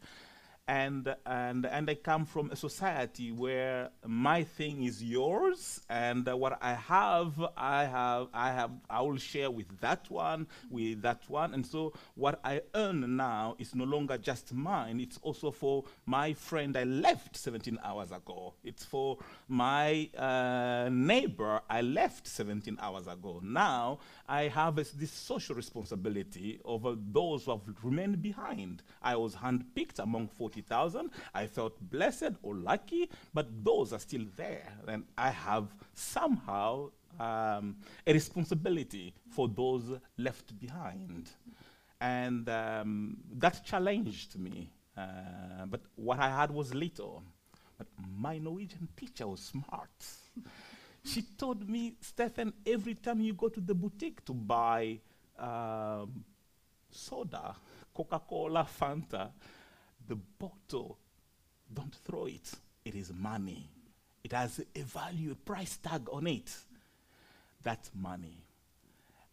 And, 0.70 1.16
and, 1.26 1.66
and 1.66 1.90
I 1.90 1.96
come 1.96 2.26
from 2.26 2.52
a 2.52 2.56
society 2.56 3.32
where 3.32 3.90
my 4.06 4.44
thing 4.44 4.84
is 4.84 5.04
yours, 5.04 5.82
and 5.90 6.30
uh, 6.30 6.38
what 6.38 6.60
I 6.62 6.74
have, 6.74 7.34
I 7.58 7.86
have, 7.86 8.28
I 8.36 8.52
have, 8.52 8.70
I 8.88 9.02
will 9.02 9.18
share 9.18 9.50
with 9.50 9.66
that 9.82 10.12
one, 10.12 10.46
with 10.70 11.02
that 11.02 11.24
one, 11.28 11.56
and 11.56 11.66
so 11.66 11.94
what 12.14 12.40
I 12.44 12.62
earn 12.76 13.18
now 13.18 13.56
is 13.58 13.74
no 13.74 13.84
longer 13.84 14.20
just 14.20 14.54
mine. 14.54 15.00
It's 15.00 15.18
also 15.24 15.50
for 15.50 15.86
my 16.06 16.34
friend 16.34 16.78
I 16.78 16.84
left 16.84 17.36
17 17.36 17.80
hours 17.84 18.12
ago. 18.12 18.54
It's 18.64 18.86
for 18.86 19.18
my 19.48 20.08
uh, 20.16 20.90
neighbor 20.92 21.62
I 21.68 21.82
left 21.82 22.28
17 22.28 22.78
hours 22.80 23.08
ago. 23.08 23.42
Now 23.44 23.98
I 24.28 24.44
have 24.44 24.76
this, 24.76 24.94
social 25.12 25.56
responsibility 25.56 26.60
over 26.64 26.96
those 26.96 27.46
who 27.46 27.52
have 27.52 27.62
remained 27.82 28.22
behind. 28.22 28.84
I 29.02 29.16
was 29.16 29.34
handpicked 29.34 29.98
among 29.98 30.28
40,000. 30.62 31.10
I 31.34 31.48
felt 31.48 31.80
blessed 31.90 32.34
or 32.44 32.56
lucky, 32.56 33.10
but 33.34 33.48
those 33.64 33.94
are 33.94 34.00
still 34.00 34.26
there. 34.36 34.68
And 34.88 35.04
I 35.18 35.30
have 35.30 35.68
somehow 35.94 36.92
um, 37.20 37.78
a 38.06 38.14
responsibility 38.14 39.14
for 39.30 39.48
those 39.48 39.84
left 40.18 40.60
behind. 40.60 41.30
And 42.02 42.48
um, 42.50 43.18
that 43.38 43.66
challenged 43.66 44.38
me. 44.38 44.70
Uh, 44.98 45.66
but 45.68 45.82
what 45.96 46.20
I 46.20 46.30
had 46.30 46.52
was 46.52 46.74
little. 46.74 47.24
But 47.78 47.88
my 48.18 48.38
Norwegian 48.38 48.88
teacher 48.96 49.28
was 49.28 49.40
smart. 49.40 49.90
she 51.04 51.22
told 51.38 51.68
me, 51.70 51.96
Stephen, 52.02 52.54
every 52.66 52.96
time 52.96 53.22
you 53.22 53.34
go 53.34 53.50
to 53.50 53.62
the 53.62 53.74
boutique 53.74 54.24
to 54.26 54.34
buy 54.34 55.00
um, 55.38 56.24
soda, 56.92 57.56
Coca 57.94 58.22
Cola, 58.28 58.68
Fanta, 58.80 59.30
the 60.10 60.16
bottle, 60.16 60.98
don't 61.74 61.96
throw 62.06 62.26
it. 62.26 62.52
It 62.84 62.96
is 62.96 63.14
money. 63.14 63.70
It 64.24 64.34
has 64.34 64.60
a 64.76 64.82
value, 64.82 65.32
a 65.32 65.36
price 65.36 65.78
tag 65.78 66.10
on 66.12 66.28
it. 66.28 66.54
That's 67.64 67.90
money. 67.96 68.44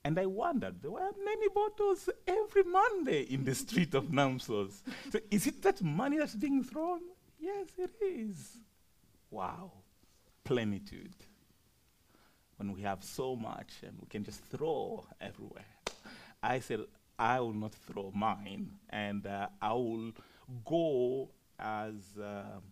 And 0.04 0.16
I 0.20 0.26
wondered, 0.26 0.80
there 0.80 0.92
were 0.92 1.10
many 1.24 1.48
bottles 1.48 2.08
every 2.28 2.62
Monday 2.62 3.22
in 3.22 3.42
the 3.44 3.54
street 3.54 3.94
of 3.94 4.04
Namsos. 4.04 4.82
So 5.10 5.18
is 5.32 5.48
it 5.48 5.60
that 5.62 5.82
money 5.82 6.18
that's 6.18 6.36
being 6.36 6.62
thrown? 6.62 7.00
Yes, 7.40 7.66
it 7.76 7.90
is. 8.00 8.58
Wow. 9.30 9.72
Plenitude. 10.44 11.16
When 12.58 12.72
we 12.72 12.82
have 12.82 13.02
so 13.02 13.34
much 13.34 13.72
and 13.82 13.96
we 14.00 14.06
can 14.06 14.22
just 14.22 14.44
throw 14.44 15.04
everywhere. 15.20 15.64
I 16.40 16.60
said, 16.60 16.80
I 17.18 17.40
will 17.40 17.54
not 17.54 17.72
throw 17.72 18.12
mine, 18.14 18.70
and 18.90 19.26
uh, 19.26 19.48
I 19.60 19.72
will 19.72 20.12
go 20.64 21.30
as 21.58 21.94
um 22.18 22.62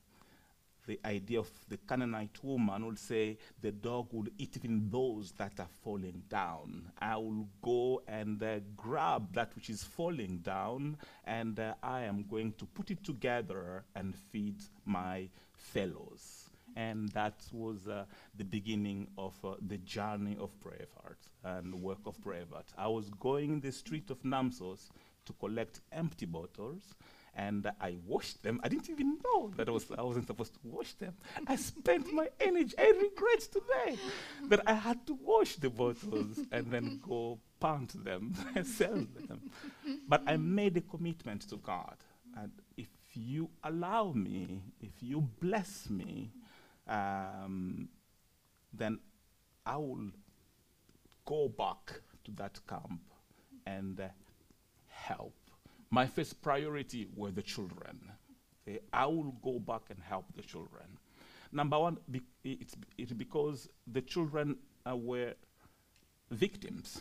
the 0.87 1.01
idea 1.05 1.39
of 1.39 1.49
the 1.69 1.79
Canaanite 1.79 2.43
woman 2.43 2.85
would 2.87 2.99
say, 2.99 3.39
the 3.61 3.73
dog 3.73 4.09
will 4.13 4.27
eat 4.39 4.57
even 4.57 4.89
those 4.91 5.33
that 5.33 5.59
are 5.59 5.69
falling 5.83 6.23
down. 6.29 6.91
I 6.99 7.17
will 7.17 7.49
go 7.63 8.03
and 8.07 8.43
uh, 8.43 8.61
grab 8.77 9.33
that 9.35 9.55
which 9.55 9.71
is 9.71 9.83
falling 9.83 10.39
down, 10.39 10.99
and 11.25 11.59
uh, 11.59 11.75
I 11.83 12.03
am 12.03 12.25
going 12.29 12.53
to 12.59 12.67
put 12.67 12.91
it 12.91 13.03
together 13.03 13.85
and 13.95 14.15
feed 14.15 14.57
my 14.85 15.29
fellows. 15.55 16.51
And 16.77 17.09
that 17.11 17.41
was 17.53 17.87
uh, 17.87 18.05
the 18.37 18.45
beginning 18.45 19.07
of 19.17 19.35
uh, 19.45 19.55
the 19.67 19.79
journey 19.79 20.37
of 20.41 20.51
Braveheart 20.61 21.29
and 21.45 21.73
the 21.73 21.77
work 21.77 22.01
of 22.05 22.21
Braveheart. 22.21 22.67
I 22.77 22.89
was 22.89 23.11
going 23.21 23.53
in 23.53 23.61
the 23.61 23.71
street 23.71 24.11
of 24.11 24.23
Namsos 24.23 24.89
to 25.25 25.33
collect 25.35 25.81
empty 25.93 26.27
bottles 26.27 26.95
and 27.37 27.70
I 27.81 27.97
washed 28.07 28.42
them. 28.42 28.61
I 28.62 28.68
didn't 28.68 28.90
even 28.90 29.18
know 29.25 29.51
that 29.57 29.68
I, 29.68 29.73
was, 29.73 29.87
I 29.97 30.03
wasn't 30.03 30.27
supposed 30.27 30.55
to 30.55 30.61
wash 30.62 30.94
them. 30.94 31.14
I 31.47 31.57
spent 31.57 32.12
my 32.12 32.29
energy. 32.40 32.75
I 32.79 32.92
regret 33.01 33.40
today 33.40 33.99
that 34.49 34.61
I 34.66 34.75
had 34.75 35.07
to 35.09 35.18
wash 35.20 35.57
the 35.57 35.70
bottles 35.70 36.38
and 36.53 36.70
then 36.70 37.01
go 37.07 37.38
pound 37.61 37.90
them 37.90 38.35
and 38.55 38.66
sell 38.66 38.94
them. 38.94 39.51
But 40.09 40.23
I 40.27 40.37
made 40.37 40.77
a 40.77 40.81
commitment 40.81 41.42
to 41.51 41.57
God. 41.57 41.97
And 42.37 42.53
if 42.77 42.88
you 43.14 43.51
allow 43.62 44.12
me, 44.12 44.62
if 44.81 44.92
you 45.01 45.29
bless 45.40 45.88
me, 45.90 46.31
um, 46.87 47.88
then 48.73 48.99
I 49.64 49.77
will 49.77 50.11
go 51.25 51.49
back 51.49 52.01
to 52.25 52.31
that 52.33 52.59
camp 52.66 53.01
and 53.66 53.99
uh, 54.01 54.09
help. 54.88 55.35
My 55.94 56.09
first 56.09 56.42
priority 56.42 57.07
were 57.14 57.30
the 57.30 57.40
children. 57.40 58.11
Okay, 58.66 58.80
I 58.92 59.07
will 59.07 59.33
go 59.44 59.61
back 59.61 59.83
and 59.90 60.00
help 60.02 60.24
the 60.35 60.42
children. 60.42 60.98
Number 61.52 61.78
one, 61.78 61.98
be 62.11 62.20
it's, 62.42 62.74
it's 62.98 63.12
because 63.12 63.68
the 63.87 64.00
children 64.00 64.57
uh, 64.85 64.96
were 64.96 65.35
victims. 66.33 67.00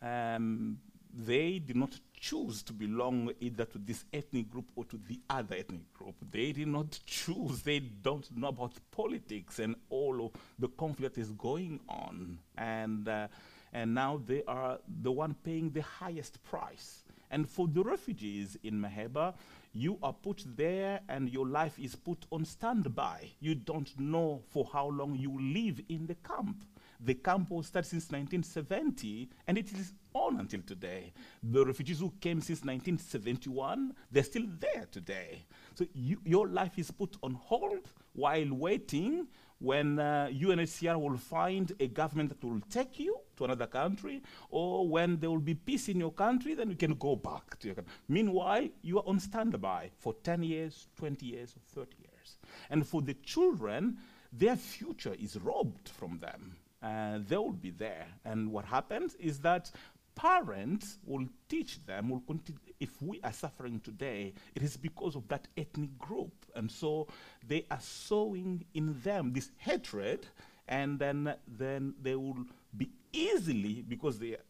Um, 0.00 0.78
they 1.14 1.58
did 1.58 1.76
not 1.76 1.94
choose 2.18 2.62
to 2.62 2.72
belong 2.72 3.30
either 3.40 3.66
to 3.66 3.78
this 3.78 4.06
ethnic 4.10 4.50
group 4.50 4.70
or 4.74 4.86
to 4.86 4.98
the 5.06 5.20
other 5.28 5.56
ethnic 5.56 5.92
group. 5.92 6.14
They 6.30 6.52
did 6.52 6.68
not 6.68 6.98
choose. 7.04 7.60
They 7.60 7.80
don't 7.80 8.26
know 8.34 8.48
about 8.48 8.72
politics 8.90 9.58
and 9.58 9.76
all 9.90 10.24
of 10.24 10.32
the 10.58 10.68
conflict 10.68 11.18
is 11.18 11.30
going 11.32 11.80
on. 11.90 12.38
And, 12.56 13.06
uh, 13.06 13.28
and 13.70 13.94
now 13.94 14.22
they 14.24 14.42
are 14.48 14.78
the 15.02 15.12
one 15.12 15.36
paying 15.44 15.68
the 15.68 15.82
highest 15.82 16.42
price. 16.42 17.03
And 17.34 17.50
for 17.50 17.66
the 17.66 17.82
refugees 17.82 18.56
in 18.62 18.80
Maheba, 18.80 19.34
you 19.72 19.98
are 20.04 20.12
put 20.12 20.44
there 20.54 21.00
and 21.08 21.28
your 21.28 21.48
life 21.48 21.76
is 21.80 21.96
put 21.96 22.26
on 22.30 22.44
standby. 22.44 23.28
You 23.40 23.56
don't 23.56 23.90
know 23.98 24.44
for 24.50 24.70
how 24.72 24.86
long 24.90 25.16
you 25.16 25.36
live 25.40 25.80
in 25.88 26.06
the 26.06 26.14
camp. 26.14 26.64
The 27.00 27.14
camp 27.14 27.50
was 27.50 27.66
started 27.66 27.88
since 27.88 28.04
1970 28.04 29.30
and 29.48 29.58
it 29.58 29.72
is 29.72 29.94
on 30.12 30.38
until 30.38 30.60
today. 30.62 31.12
The 31.42 31.66
refugees 31.66 31.98
who 31.98 32.12
came 32.20 32.40
since 32.40 32.60
1971, 32.60 33.94
they're 34.12 34.22
still 34.22 34.46
there 34.60 34.86
today. 34.92 35.44
So 35.74 35.86
you, 35.92 36.20
your 36.24 36.46
life 36.46 36.78
is 36.78 36.92
put 36.92 37.16
on 37.24 37.34
hold 37.34 37.90
while 38.12 38.54
waiting 38.54 39.26
when 39.58 39.98
uh, 39.98 40.28
UNHCR 40.30 41.00
will 41.00 41.16
find 41.16 41.72
a 41.80 41.88
government 41.88 42.30
that 42.30 42.44
will 42.44 42.60
take 42.70 42.98
you 42.98 43.18
to 43.36 43.44
another 43.44 43.66
country, 43.66 44.22
or 44.50 44.86
when 44.88 45.18
there 45.18 45.30
will 45.30 45.38
be 45.38 45.54
peace 45.54 45.88
in 45.88 45.98
your 45.98 46.12
country, 46.12 46.54
then 46.54 46.70
you 46.70 46.76
can 46.76 46.94
go 46.94 47.16
back 47.16 47.58
to 47.58 47.68
your 47.68 47.74
country. 47.74 47.92
Meanwhile, 48.08 48.68
you 48.82 48.98
are 48.98 49.04
on 49.06 49.20
standby 49.20 49.90
for 49.98 50.14
10 50.22 50.42
years, 50.42 50.88
20 50.96 51.26
years, 51.26 51.54
or 51.56 51.84
30 51.84 51.96
years. 51.98 52.36
And 52.70 52.86
for 52.86 53.02
the 53.02 53.14
children, 53.14 53.98
their 54.32 54.56
future 54.56 55.14
is 55.18 55.36
robbed 55.36 55.88
from 55.88 56.18
them. 56.18 56.56
Uh, 56.82 57.18
they 57.26 57.36
will 57.36 57.52
be 57.52 57.70
there. 57.70 58.06
And 58.24 58.52
what 58.52 58.64
happens 58.64 59.14
is 59.14 59.38
that 59.40 59.70
parents 60.14 60.98
will 61.04 61.26
teach 61.48 61.84
them, 61.86 62.10
will 62.10 62.20
continue. 62.20 62.60
If 62.78 63.00
we 63.00 63.20
are 63.22 63.32
suffering 63.32 63.80
today, 63.80 64.34
it 64.54 64.62
is 64.62 64.76
because 64.76 65.16
of 65.16 65.26
that 65.28 65.48
ethnic 65.56 65.98
group. 65.98 66.43
And 66.54 66.70
so 66.70 67.08
they 67.46 67.66
are 67.70 67.80
sowing 67.80 68.64
in 68.74 69.00
them 69.02 69.32
this 69.32 69.50
hatred, 69.58 70.26
and 70.68 70.98
then, 70.98 71.34
then 71.46 71.94
they 72.02 72.14
will 72.14 72.46
be 72.76 72.90
easily, 73.12 73.84
because 73.86 74.18
they 74.18 74.32
are 74.34 74.44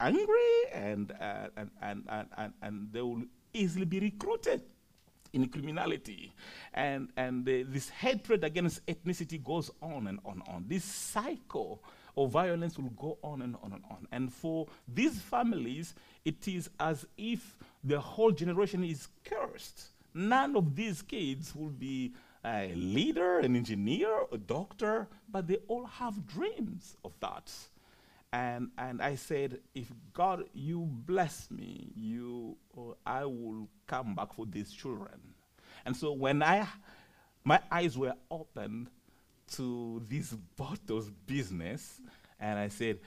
angry, 0.00 0.72
and, 0.72 1.12
uh, 1.12 1.48
and, 1.56 1.70
and, 1.82 2.04
and, 2.08 2.28
and, 2.36 2.52
and 2.62 2.92
they 2.92 3.00
will 3.00 3.22
easily 3.52 3.84
be 3.84 4.00
recruited 4.00 4.62
in 5.32 5.48
criminality. 5.48 6.32
And, 6.72 7.08
and 7.16 7.44
this 7.44 7.88
hatred 7.90 8.44
against 8.44 8.84
ethnicity 8.86 9.42
goes 9.42 9.70
on 9.82 10.06
and 10.06 10.20
on 10.24 10.42
and 10.46 10.54
on. 10.54 10.64
This 10.68 10.84
cycle 10.84 11.82
of 12.16 12.30
violence 12.30 12.78
will 12.78 12.90
go 12.90 13.18
on 13.22 13.42
and 13.42 13.56
on 13.62 13.72
and 13.72 13.82
on. 13.90 14.08
And 14.10 14.32
for 14.32 14.66
these 14.86 15.20
families, 15.20 15.94
it 16.24 16.48
is 16.48 16.70
as 16.80 17.06
if 17.16 17.58
the 17.84 18.00
whole 18.00 18.30
generation 18.30 18.84
is 18.84 19.08
cursed. 19.24 19.88
None 20.18 20.56
of 20.56 20.74
these 20.74 21.00
kids 21.00 21.54
will 21.54 21.70
be 21.70 22.12
a 22.44 22.72
leader, 22.74 23.38
an 23.38 23.54
engineer, 23.54 24.24
a 24.32 24.36
doctor, 24.36 25.06
but 25.30 25.46
they 25.46 25.58
all 25.68 25.86
have 25.86 26.26
dreams 26.26 26.96
of 27.04 27.12
that. 27.20 27.52
And, 28.32 28.70
and 28.76 29.00
I 29.00 29.14
said, 29.14 29.60
if 29.76 29.86
God, 30.12 30.42
you 30.52 30.88
bless 30.90 31.48
me, 31.52 31.92
you, 31.94 32.56
uh, 32.76 32.94
I 33.06 33.26
will 33.26 33.68
come 33.86 34.16
back 34.16 34.34
for 34.34 34.44
these 34.44 34.72
children. 34.72 35.20
And 35.86 35.96
so 35.96 36.10
when 36.10 36.42
I, 36.42 36.66
my 37.44 37.60
eyes 37.70 37.96
were 37.96 38.14
opened 38.28 38.88
to 39.52 40.02
this 40.08 40.32
bottles 40.56 41.12
business, 41.26 42.00
and 42.40 42.58
I 42.58 42.68
said, 42.68 42.98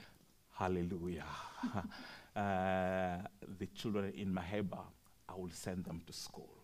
Hallelujah. 0.54 1.26
uh, 2.36 3.18
the 3.58 3.66
children 3.74 4.14
in 4.16 4.34
Maheba, 4.34 4.80
I 5.28 5.34
will 5.34 5.50
send 5.50 5.84
them 5.84 6.00
to 6.06 6.12
school. 6.14 6.61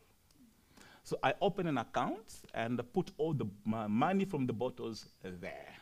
So 1.09 1.19
I 1.23 1.33
opened 1.41 1.71
an 1.71 1.79
account 1.79 2.43
and 2.53 2.79
put 2.93 3.13
all 3.17 3.33
the 3.33 3.47
money 3.65 4.27
from 4.27 4.47
the 4.47 4.53
bottles 4.53 5.07
there. 5.23 5.75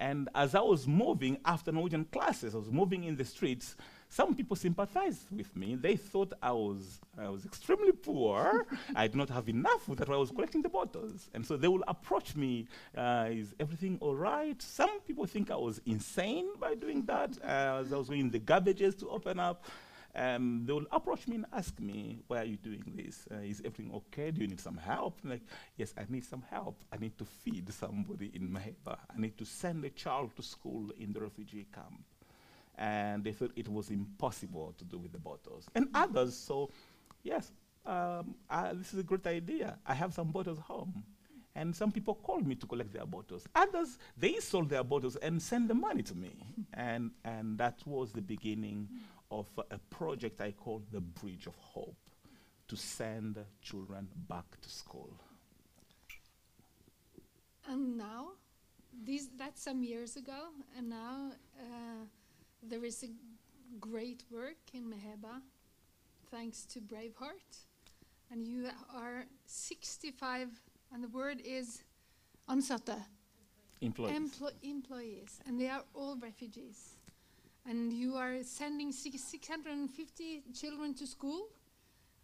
And 0.00 0.28
as 0.34 0.56
I 0.56 0.62
was 0.62 0.88
moving 0.88 1.38
after 1.44 1.70
Norwegian 1.70 2.06
classes, 2.06 2.56
I 2.56 2.58
was 2.58 2.72
moving 2.72 3.04
in 3.04 3.14
the 3.14 3.24
streets, 3.24 3.76
some 4.08 4.34
people 4.34 4.56
sympathized 4.56 5.30
with 5.30 5.54
me. 5.56 5.76
They 5.76 5.94
thought 5.94 6.32
I 6.42 6.50
was, 6.50 6.98
I 7.16 7.28
was 7.28 7.44
extremely 7.44 7.92
poor. 7.92 8.66
I 8.96 9.06
did 9.06 9.14
not 9.14 9.28
have 9.30 9.48
enough 9.48 9.86
that 9.86 10.10
I 10.10 10.16
was 10.16 10.32
collecting 10.32 10.62
the 10.62 10.68
bottles. 10.68 11.30
And 11.34 11.46
so 11.46 11.56
they 11.56 11.68
will 11.68 11.84
approach 11.86 12.34
me, 12.34 12.66
uh, 12.98 13.28
is 13.30 13.54
everything 13.60 13.98
all 14.00 14.16
right? 14.16 14.60
Some 14.60 15.00
people 15.02 15.26
think 15.26 15.52
I 15.52 15.56
was 15.56 15.80
insane 15.86 16.48
by 16.58 16.74
doing 16.74 17.04
that. 17.04 17.38
Uh, 17.40 17.80
as 17.80 17.92
I 17.92 17.96
was 17.96 18.08
going 18.08 18.22
in 18.22 18.30
the 18.30 18.40
garbages 18.40 18.98
to 18.98 19.08
open 19.08 19.38
up, 19.38 19.64
um, 20.16 20.62
they 20.64 20.72
will 20.72 20.86
approach 20.92 21.26
me 21.26 21.36
and 21.36 21.46
ask 21.52 21.78
me, 21.80 22.20
why 22.28 22.38
are 22.38 22.44
you 22.44 22.56
doing 22.56 22.84
this? 22.94 23.26
Uh, 23.30 23.38
is 23.38 23.60
everything 23.64 23.92
okay? 23.94 24.30
Do 24.30 24.40
you 24.40 24.46
need 24.46 24.60
some 24.60 24.76
help? 24.76 25.18
I'm 25.24 25.30
like, 25.30 25.42
yes, 25.76 25.92
I 25.98 26.02
need 26.08 26.24
some 26.24 26.44
help. 26.50 26.82
I 26.92 26.96
need 26.98 27.18
to 27.18 27.24
feed 27.24 27.72
somebody 27.72 28.30
in 28.34 28.48
Maheba. 28.48 28.96
I 29.14 29.20
need 29.20 29.36
to 29.38 29.44
send 29.44 29.84
a 29.84 29.90
child 29.90 30.36
to 30.36 30.42
school 30.42 30.90
in 30.98 31.12
the 31.12 31.20
refugee 31.20 31.66
camp 31.74 32.04
and 32.76 33.22
they 33.24 33.32
thought 33.32 33.52
it 33.56 33.68
was 33.68 33.90
impossible 33.90 34.74
to 34.78 34.84
do 34.84 34.98
with 34.98 35.12
the 35.12 35.18
bottles. 35.18 35.68
And 35.74 35.88
others, 35.94 36.36
so 36.36 36.70
yes, 37.22 37.52
um, 37.86 38.34
this 38.74 38.92
is 38.92 39.00
a 39.00 39.02
great 39.02 39.26
idea. 39.26 39.78
I 39.86 39.94
have 39.94 40.12
some 40.14 40.28
bottles 40.28 40.58
home. 40.58 41.04
And 41.56 41.74
some 41.74 41.92
people 41.92 42.16
called 42.16 42.48
me 42.48 42.56
to 42.56 42.66
collect 42.66 42.92
their 42.92 43.06
bottles. 43.06 43.46
Others, 43.54 43.98
they 44.16 44.40
sold 44.40 44.68
their 44.68 44.82
bottles 44.82 45.14
and 45.16 45.40
sent 45.40 45.68
the 45.68 45.74
money 45.74 46.02
to 46.02 46.14
me. 46.16 46.34
and, 46.72 47.12
and 47.24 47.56
that 47.58 47.78
was 47.86 48.10
the 48.10 48.22
beginning 48.22 48.88
of 49.30 49.48
a 49.70 49.78
project 49.90 50.40
I 50.40 50.52
called 50.52 50.84
the 50.92 51.00
Bridge 51.00 51.46
of 51.46 51.56
Hope 51.56 51.96
to 52.68 52.76
send 52.76 53.38
children 53.62 54.08
back 54.28 54.60
to 54.60 54.68
school. 54.68 55.10
And 57.68 57.96
now, 57.96 58.32
these, 59.04 59.28
that's 59.36 59.62
some 59.62 59.82
years 59.82 60.16
ago, 60.16 60.48
and 60.76 60.88
now 60.88 61.32
uh, 61.58 62.04
there 62.62 62.84
is 62.84 63.02
a 63.02 63.08
great 63.80 64.22
work 64.30 64.56
in 64.72 64.84
Maheba, 64.84 65.40
thanks 66.30 66.64
to 66.66 66.80
Braveheart. 66.80 67.64
And 68.30 68.46
you 68.46 68.68
are 68.94 69.24
65, 69.46 70.48
and 70.92 71.04
the 71.04 71.08
word 71.08 71.40
is 71.44 71.82
ansatte. 72.48 72.96
Employees. 73.80 74.16
Emplo 74.16 74.50
employees. 74.62 75.40
And 75.46 75.60
they 75.60 75.68
are 75.68 75.84
all 75.94 76.16
refugees. 76.16 76.94
And 77.66 77.92
you 77.92 78.14
are 78.16 78.42
sending 78.42 78.92
650 78.92 80.42
children 80.52 80.94
to 80.94 81.06
school, 81.06 81.48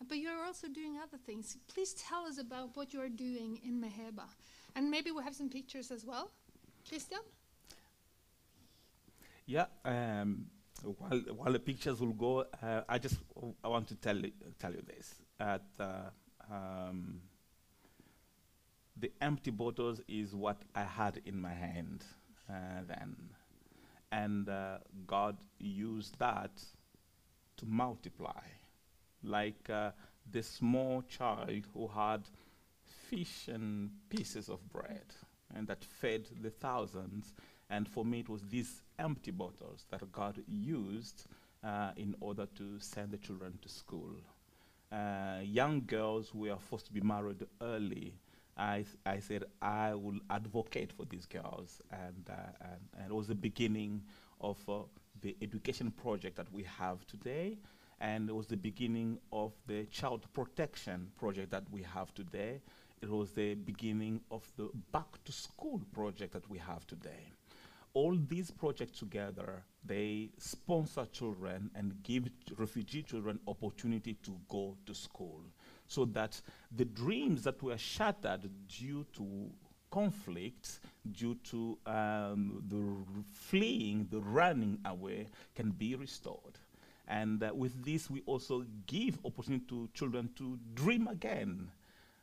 but 0.07 0.19
you're 0.19 0.45
also 0.45 0.69
doing 0.69 0.99
other 1.03 1.17
things. 1.17 1.57
Please 1.73 1.95
tell 1.95 2.27
us 2.27 2.39
about 2.39 2.77
what 2.77 2.93
you 2.93 3.01
are 3.01 3.09
doing 3.09 3.59
in 3.65 3.81
Maheba. 3.81 4.27
And 4.77 4.91
maybe 4.91 5.11
we 5.11 5.23
have 5.23 5.35
some 5.35 5.49
pictures 5.49 5.91
as 5.91 6.05
well. 6.05 6.31
Christian? 6.89 7.21
Yeah. 9.47 9.67
Um, 9.85 10.47
while, 10.83 11.21
while 11.37 11.53
the 11.53 11.59
pictures 11.59 12.01
will 12.01 12.13
go, 12.13 12.45
uh, 12.63 12.83
I 12.89 12.99
just 12.99 13.17
I 13.65 13.69
want 13.69 13.89
to 13.89 13.95
tell 13.95 14.17
you, 14.17 14.33
tell 14.59 14.73
you 14.73 14.83
this. 14.87 15.15
That 15.39 15.65
uh, 15.79 16.11
um, 16.51 17.21
the 18.97 19.11
empty 19.21 19.51
bottles 19.51 20.01
is 20.09 20.35
what 20.35 20.63
I 20.75 20.83
had 20.83 21.21
in 21.25 21.41
my 21.41 21.53
hand 21.53 22.05
uh, 22.49 22.83
then. 22.87 23.17
And 24.13 24.49
uh, 24.49 24.79
God 25.07 25.37
used 25.59 26.19
that 26.19 26.51
to 27.59 27.67
multiply. 27.67 28.43
Like 29.23 29.69
uh, 29.71 29.91
the 30.31 30.43
small 30.43 31.03
child 31.03 31.67
who 31.75 31.89
had 31.89 32.23
fish 33.09 33.49
and 33.49 33.91
pieces 34.09 34.49
of 34.49 34.67
bread 34.73 35.05
and 35.55 35.67
that 35.69 35.85
fed 35.85 36.27
the 36.41 36.51
thousands 36.51 37.35
and 37.71 37.89
for 37.89 38.05
me, 38.05 38.21
it 38.21 38.29
was 38.29 38.43
these 38.43 38.83
empty 38.99 39.31
bottles 39.31 39.87
that 39.91 40.11
God 40.11 40.43
used 40.49 41.27
uh, 41.63 41.93
in 41.97 42.17
order 42.21 42.47
to 42.57 42.81
send 42.81 43.13
the 43.13 43.17
children 43.17 43.59
to 43.63 43.69
school. 43.69 44.11
Uh, 44.91 45.39
young 45.45 45.85
girls 45.87 46.31
who 46.31 46.51
are 46.51 46.59
forced 46.59 46.87
to 46.87 46.93
be 46.93 47.01
married 47.01 47.47
early, 47.63 48.15
I, 48.57 48.85
I 49.07 49.19
said 49.21 49.45
I 49.63 49.95
will 49.95 50.19
advocate 50.29 50.93
for 50.93 51.05
these 51.07 51.27
girls, 51.27 51.81
and, 51.91 52.29
uh, 52.29 52.35
and, 52.61 52.81
and 52.99 53.11
it 53.11 53.15
was 53.15 53.27
the 53.27 53.35
beginning 53.35 54.03
of 54.41 54.59
uh, 54.69 54.81
the 55.21 55.37
education 55.43 55.91
project 55.91 56.37
that 56.37 56.53
we 56.53 56.65
have 56.65 57.07
today, 57.07 57.59
and 58.01 58.29
it 58.29 58.35
was 58.35 58.47
the 58.47 58.57
beginning 58.57 59.19
of 59.33 59.53
the 59.67 59.85
child 59.87 60.27
protection 60.33 61.09
project 61.19 61.51
that 61.51 61.65
we 61.71 61.83
have 61.83 62.15
today. 62.15 62.61
It 63.03 63.11
was 63.11 63.31
the 63.33 63.55
beginning 63.55 64.21
of 64.31 64.51
the 64.57 64.69
back 64.93 65.23
to 65.25 65.33
school 65.33 65.81
project 65.93 66.33
that 66.33 66.49
we 66.51 66.59
have 66.59 66.87
today. 66.87 67.33
All 67.93 68.17
these 68.29 68.51
projects 68.51 68.99
together, 68.99 69.65
they 69.85 70.31
sponsor 70.39 71.07
children 71.11 71.71
and 71.75 71.95
give 72.03 72.29
refugee 72.57 73.03
children 73.03 73.41
opportunity 73.49 74.15
to 74.23 74.37
go 74.49 74.77
to 74.87 74.95
school 74.95 75.41
so 75.91 76.05
that 76.05 76.41
the 76.75 76.85
dreams 76.85 77.43
that 77.43 77.61
were 77.63 77.77
shattered 77.77 78.49
due 78.69 79.05
to 79.13 79.51
conflicts, 79.91 80.79
due 81.11 81.35
to 81.43 81.77
um, 81.85 82.63
the 82.69 82.81
fleeing, 83.35 84.07
the 84.09 84.21
running 84.21 84.79
away, 84.85 85.27
can 85.57 85.71
be 85.71 85.97
restored. 85.97 86.59
And 87.09 87.43
uh, 87.43 87.51
with 87.53 87.85
this, 87.85 88.09
we 88.09 88.23
also 88.25 88.65
give 88.87 89.19
opportunity 89.25 89.65
to 89.69 89.89
children 89.93 90.31
to 90.37 90.61
dream 90.75 91.09
again. 91.09 91.73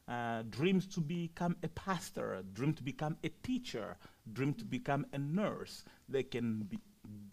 Uh, 0.07 0.43
dreams 0.49 0.87
to 0.87 1.01
become 1.01 1.57
a 1.61 1.67
pastor, 1.67 2.41
dream 2.53 2.73
to 2.73 2.83
become 2.83 3.17
a 3.25 3.29
teacher, 3.43 3.97
dream 4.31 4.53
to 4.53 4.63
become 4.63 5.05
a 5.11 5.17
nurse. 5.17 5.83
They 6.07 6.23
can 6.23 6.61
be, 6.61 6.79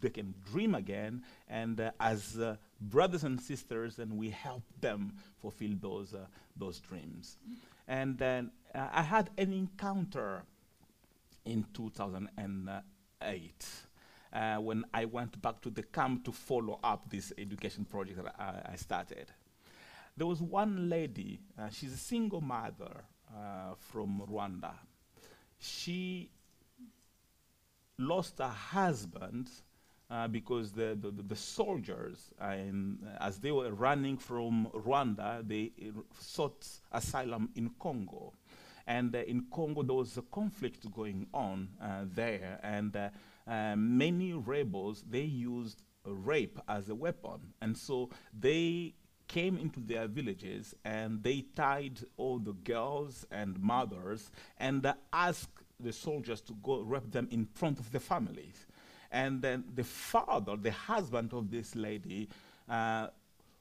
they 0.05 0.11
can 0.11 0.35
dream 0.53 0.75
again, 0.75 1.23
and 1.49 1.81
uh, 1.81 1.91
as 1.99 2.39
uh, 2.39 2.57
brothers 2.79 3.25
and 3.25 3.41
sisters, 3.41 3.99
and 3.99 4.13
we 4.19 4.29
help 4.29 4.63
them 4.81 5.15
fulfill 5.41 5.71
those 5.81 6.13
uh, 6.13 6.27
those 6.57 6.79
dreams. 6.79 7.39
And 7.89 8.19
then 8.19 8.51
uh, 8.75 8.89
I 8.93 9.03
had 9.03 9.31
an 9.39 9.53
encounter 9.53 10.45
in 11.47 11.65
2008 11.73 13.67
uh, 14.33 14.57
when 14.57 14.85
I 14.93 15.07
went 15.07 15.41
back 15.41 15.63
to 15.63 15.71
the 15.71 15.83
camp 15.83 16.25
to 16.27 16.33
follow 16.33 16.79
up 16.85 17.09
this 17.11 17.33
education 17.39 17.87
project 17.87 18.23
that 18.23 18.35
I, 18.39 18.73
I 18.73 18.77
started. 18.77 19.33
There 20.17 20.27
was 20.27 20.41
one 20.43 20.89
lady, 20.89 21.41
uh, 21.59 21.71
she's 21.71 21.93
a 21.95 21.99
single 21.99 22.41
mother 22.41 23.05
from 23.79 24.23
Rwanda. 24.31 24.75
She 25.59 26.31
lost 27.99 28.39
her 28.39 28.49
husband 28.49 29.51
uh, 30.11 30.29
because 30.29 30.73
the, 30.73 30.97
the, 31.01 31.11
the 31.11 31.37
soldiers, 31.37 32.31
in, 32.41 32.99
as 33.21 33.39
they 33.39 33.53
were 33.53 33.73
running 33.73 34.17
from 34.17 34.69
Rwanda, 34.75 35.47
they 35.47 35.73
uh, 35.83 36.01
sought 36.19 36.67
asylum 36.93 37.51
in 37.55 37.71
Congo. 37.81 38.33
And 38.87 39.15
uh, 39.15 39.21
in 39.21 39.47
Congo, 39.51 39.83
there 39.83 39.97
was 39.97 40.17
a 40.19 40.23
conflict 40.23 40.91
going 40.93 41.27
on 41.33 41.69
there, 42.15 42.61
and 42.63 42.97
many 43.77 44.33
rebels 44.35 45.05
they 45.09 45.23
used 45.23 45.83
rape 46.05 46.59
as 46.69 46.91
a 46.91 46.95
weapon, 46.95 47.41
and 47.63 47.77
so 47.77 48.11
they 48.39 48.95
came 49.27 49.57
into 49.57 49.81
their 49.81 50.07
villages 50.07 50.75
and 50.85 51.23
they 51.23 51.45
tied 51.57 51.99
all 52.17 52.39
the 52.39 52.53
girls 52.53 53.27
and 53.31 53.59
mothers 53.59 54.31
and 54.59 54.93
asked 55.13 55.65
the 55.81 55.93
soldiers 55.93 56.41
to 56.43 56.55
go 56.63 56.81
rape 56.81 57.11
them 57.11 57.27
in 57.31 57.47
front 57.47 57.79
of 57.79 57.91
the 57.91 58.01
families. 58.01 58.67
And 59.15 59.41
then 59.41 59.63
the 59.73 59.85
father, 59.85 60.57
the 60.57 60.73
husband 60.73 61.33
of 61.33 61.49
this 61.49 61.77
lady, 61.77 62.29
uh, 62.69 63.07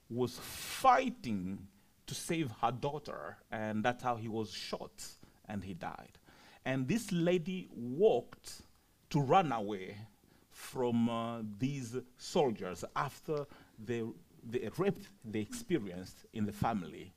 was 0.10 0.40
fighting 0.40 1.68
to 2.08 2.16
save 2.16 2.50
her 2.60 2.72
daughter, 2.72 3.38
and 3.52 3.86
that's 3.86 4.02
how 4.02 4.16
he 4.16 4.28
was 4.28 4.52
shot 4.52 5.06
and 5.48 5.64
he 5.64 5.76
died. 5.76 6.18
And 6.66 6.88
this 6.88 7.12
lady 7.12 7.70
walked 7.72 8.64
to 9.12 9.20
run 9.22 9.52
away 9.52 9.96
from 10.50 11.08
uh, 11.08 11.42
these 11.60 11.98
soldiers 12.18 12.84
after 12.96 13.46
the, 13.78 14.12
the 14.50 14.72
rape 14.80 15.04
they 15.24 15.42
experienced 15.42 16.26
in 16.34 16.48
the 16.48 16.52
family. 16.52 17.14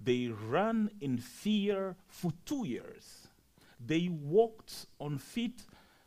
They 0.00 0.28
ran 0.28 0.90
in 1.02 1.18
fear 1.18 1.94
for 2.08 2.32
two 2.46 2.66
years. 2.66 3.28
They 3.84 4.08
walked 4.08 4.86
on 4.98 5.18
feet 5.18 5.62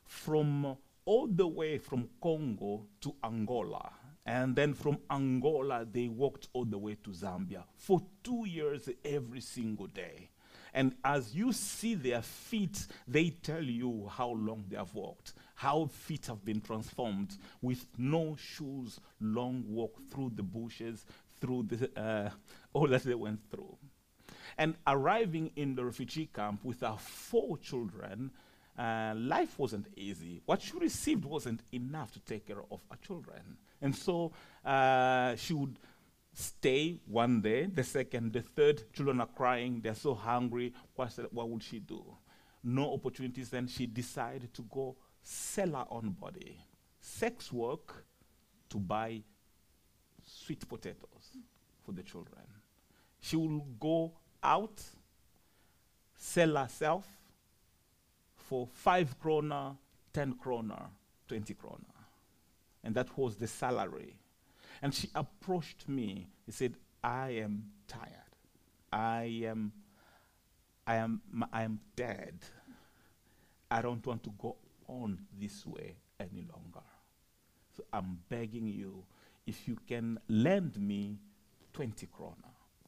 from 0.06 0.78
all 1.10 1.26
the 1.26 1.48
way 1.48 1.80
from 1.80 2.08
Congo 2.22 2.86
to 3.02 3.16
Angola. 3.24 3.90
And 4.28 4.56
then 4.56 4.76
from 4.76 5.00
Angola, 5.10 5.84
they 5.92 6.08
walked 6.08 6.50
all 6.54 6.66
the 6.66 6.78
way 6.78 6.98
to 7.04 7.10
Zambia 7.10 7.64
for 7.76 8.00
two 8.24 8.46
years 8.46 8.88
every 9.04 9.42
single 9.42 9.88
day. 9.88 10.30
And 10.72 10.94
as 11.04 11.34
you 11.34 11.52
see 11.52 11.96
their 11.96 12.22
feet, 12.22 12.86
they 13.08 13.32
tell 13.32 13.64
you 13.64 14.08
how 14.08 14.30
long 14.30 14.66
they 14.70 14.78
have 14.78 14.94
walked, 14.94 15.34
how 15.56 15.88
feet 15.88 16.28
have 16.28 16.46
been 16.46 16.62
transformed 16.62 17.36
with 17.60 17.88
no 17.98 18.36
shoes, 18.36 19.00
long 19.20 19.64
walk 19.68 20.00
through 20.12 20.34
the 20.36 20.44
bushes, 20.44 21.08
through 21.42 21.64
the, 21.64 22.00
uh, 22.00 22.30
all 22.74 22.88
that 22.88 23.02
they 23.02 23.16
went 23.16 23.40
through. 23.50 23.76
And 24.60 24.76
arriving 24.86 25.54
in 25.56 25.74
the 25.74 25.86
refugee 25.86 26.30
camp 26.32 26.64
with 26.64 26.84
our 26.84 27.00
four 27.00 27.58
children, 27.58 28.30
uh, 28.80 29.14
life 29.18 29.60
wasn't 29.60 29.88
easy. 29.98 30.42
What 30.46 30.62
she 30.62 30.78
received 30.78 31.26
wasn't 31.26 31.62
enough 31.74 32.14
to 32.14 32.20
take 32.22 32.48
care 32.48 32.64
of 32.72 32.80
her 32.90 32.98
children. 33.06 33.58
And 33.82 33.94
so 33.94 34.32
uh, 34.66 35.36
she 35.36 35.54
would 35.54 35.78
stay 36.34 37.02
one 37.06 37.42
day, 37.42 37.66
the 37.66 37.84
second, 37.84 38.32
the 38.32 38.42
third, 38.42 38.84
children 38.94 39.20
are 39.20 39.28
crying, 39.28 39.82
they're 39.84 39.96
so 39.96 40.14
hungry. 40.14 40.74
What, 40.96 41.12
what 41.32 41.50
would 41.50 41.62
she 41.62 41.80
do? 41.80 42.04
No 42.64 42.94
opportunities, 42.94 43.50
then 43.50 43.68
she 43.68 43.86
decided 43.86 44.54
to 44.54 44.62
go 44.64 44.96
sell 45.22 45.72
her 45.72 45.86
own 45.92 46.12
body, 46.12 46.58
sex 47.02 47.52
work 47.52 48.06
to 48.70 48.78
buy 48.78 49.22
sweet 50.26 50.68
potatoes 50.70 51.38
for 51.84 51.92
the 51.92 52.04
children. 52.04 52.44
She 53.20 53.36
will 53.36 53.66
go 53.78 54.14
out, 54.42 54.82
sell 56.16 56.56
herself 56.56 57.06
for 58.50 58.68
five 58.74 59.20
kroner, 59.20 59.76
ten 60.12 60.34
kroner, 60.34 60.88
twenty 61.28 61.54
kroner. 61.54 61.86
And 62.84 62.96
that 62.96 63.16
was 63.16 63.36
the 63.36 63.46
salary. 63.46 64.16
And 64.82 64.94
she 64.94 65.10
approached 65.14 65.88
me. 65.88 66.28
She 66.48 66.54
said, 66.54 66.74
I 67.04 67.30
am 67.44 67.66
tired. 67.88 68.10
I 68.92 69.44
am, 69.46 69.72
I 70.88 70.96
am, 70.96 71.22
I 71.54 71.62
am 71.62 71.80
dead. 71.96 72.40
I 73.70 73.84
don't 73.84 74.04
want 74.04 74.24
to 74.24 74.32
go 74.42 74.56
on 74.88 75.20
this 75.40 75.64
way 75.68 75.96
any 76.20 76.44
longer. 76.52 76.86
So 77.78 77.84
I'm 77.94 78.18
begging 78.30 78.66
you, 78.66 79.04
if 79.46 79.68
you 79.68 79.78
can 79.88 80.18
lend 80.28 80.76
me 80.80 81.20
20 81.74 82.08
kroner, 82.08 82.34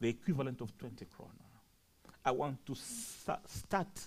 the 0.00 0.08
equivalent 0.08 0.60
of 0.60 0.76
20 0.76 1.04
kroner. 1.16 1.30
I 2.24 2.32
want 2.32 2.66
to 2.66 2.74
start 2.74 4.00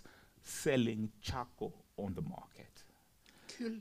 selling 0.46 1.12
charcoal 1.22 1.74
on 1.98 2.14
the 2.14 2.22
market. 2.22 2.84
Kull. 3.58 3.80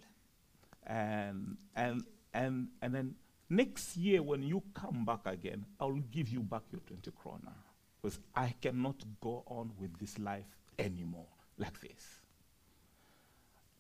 And, 0.87 1.57
and, 1.77 2.05
and, 2.33 2.69
and 2.83 2.95
then 2.95 3.15
next 3.49 3.97
year, 3.97 4.23
when 4.23 4.43
you 4.43 4.63
come 4.75 5.05
back 5.05 5.21
again, 5.27 5.65
I'll 5.79 6.03
give 6.11 6.29
you 6.29 6.41
back 6.41 6.63
your 6.73 6.81
20 6.83 7.11
kroner. 7.13 7.55
Because 8.03 8.19
I 8.35 8.55
cannot 8.61 8.97
go 9.23 9.45
on 9.47 9.71
with 9.79 9.99
this 9.99 10.19
life 10.19 10.45
anymore 10.79 11.27
like 11.59 11.81
this. 11.81 12.21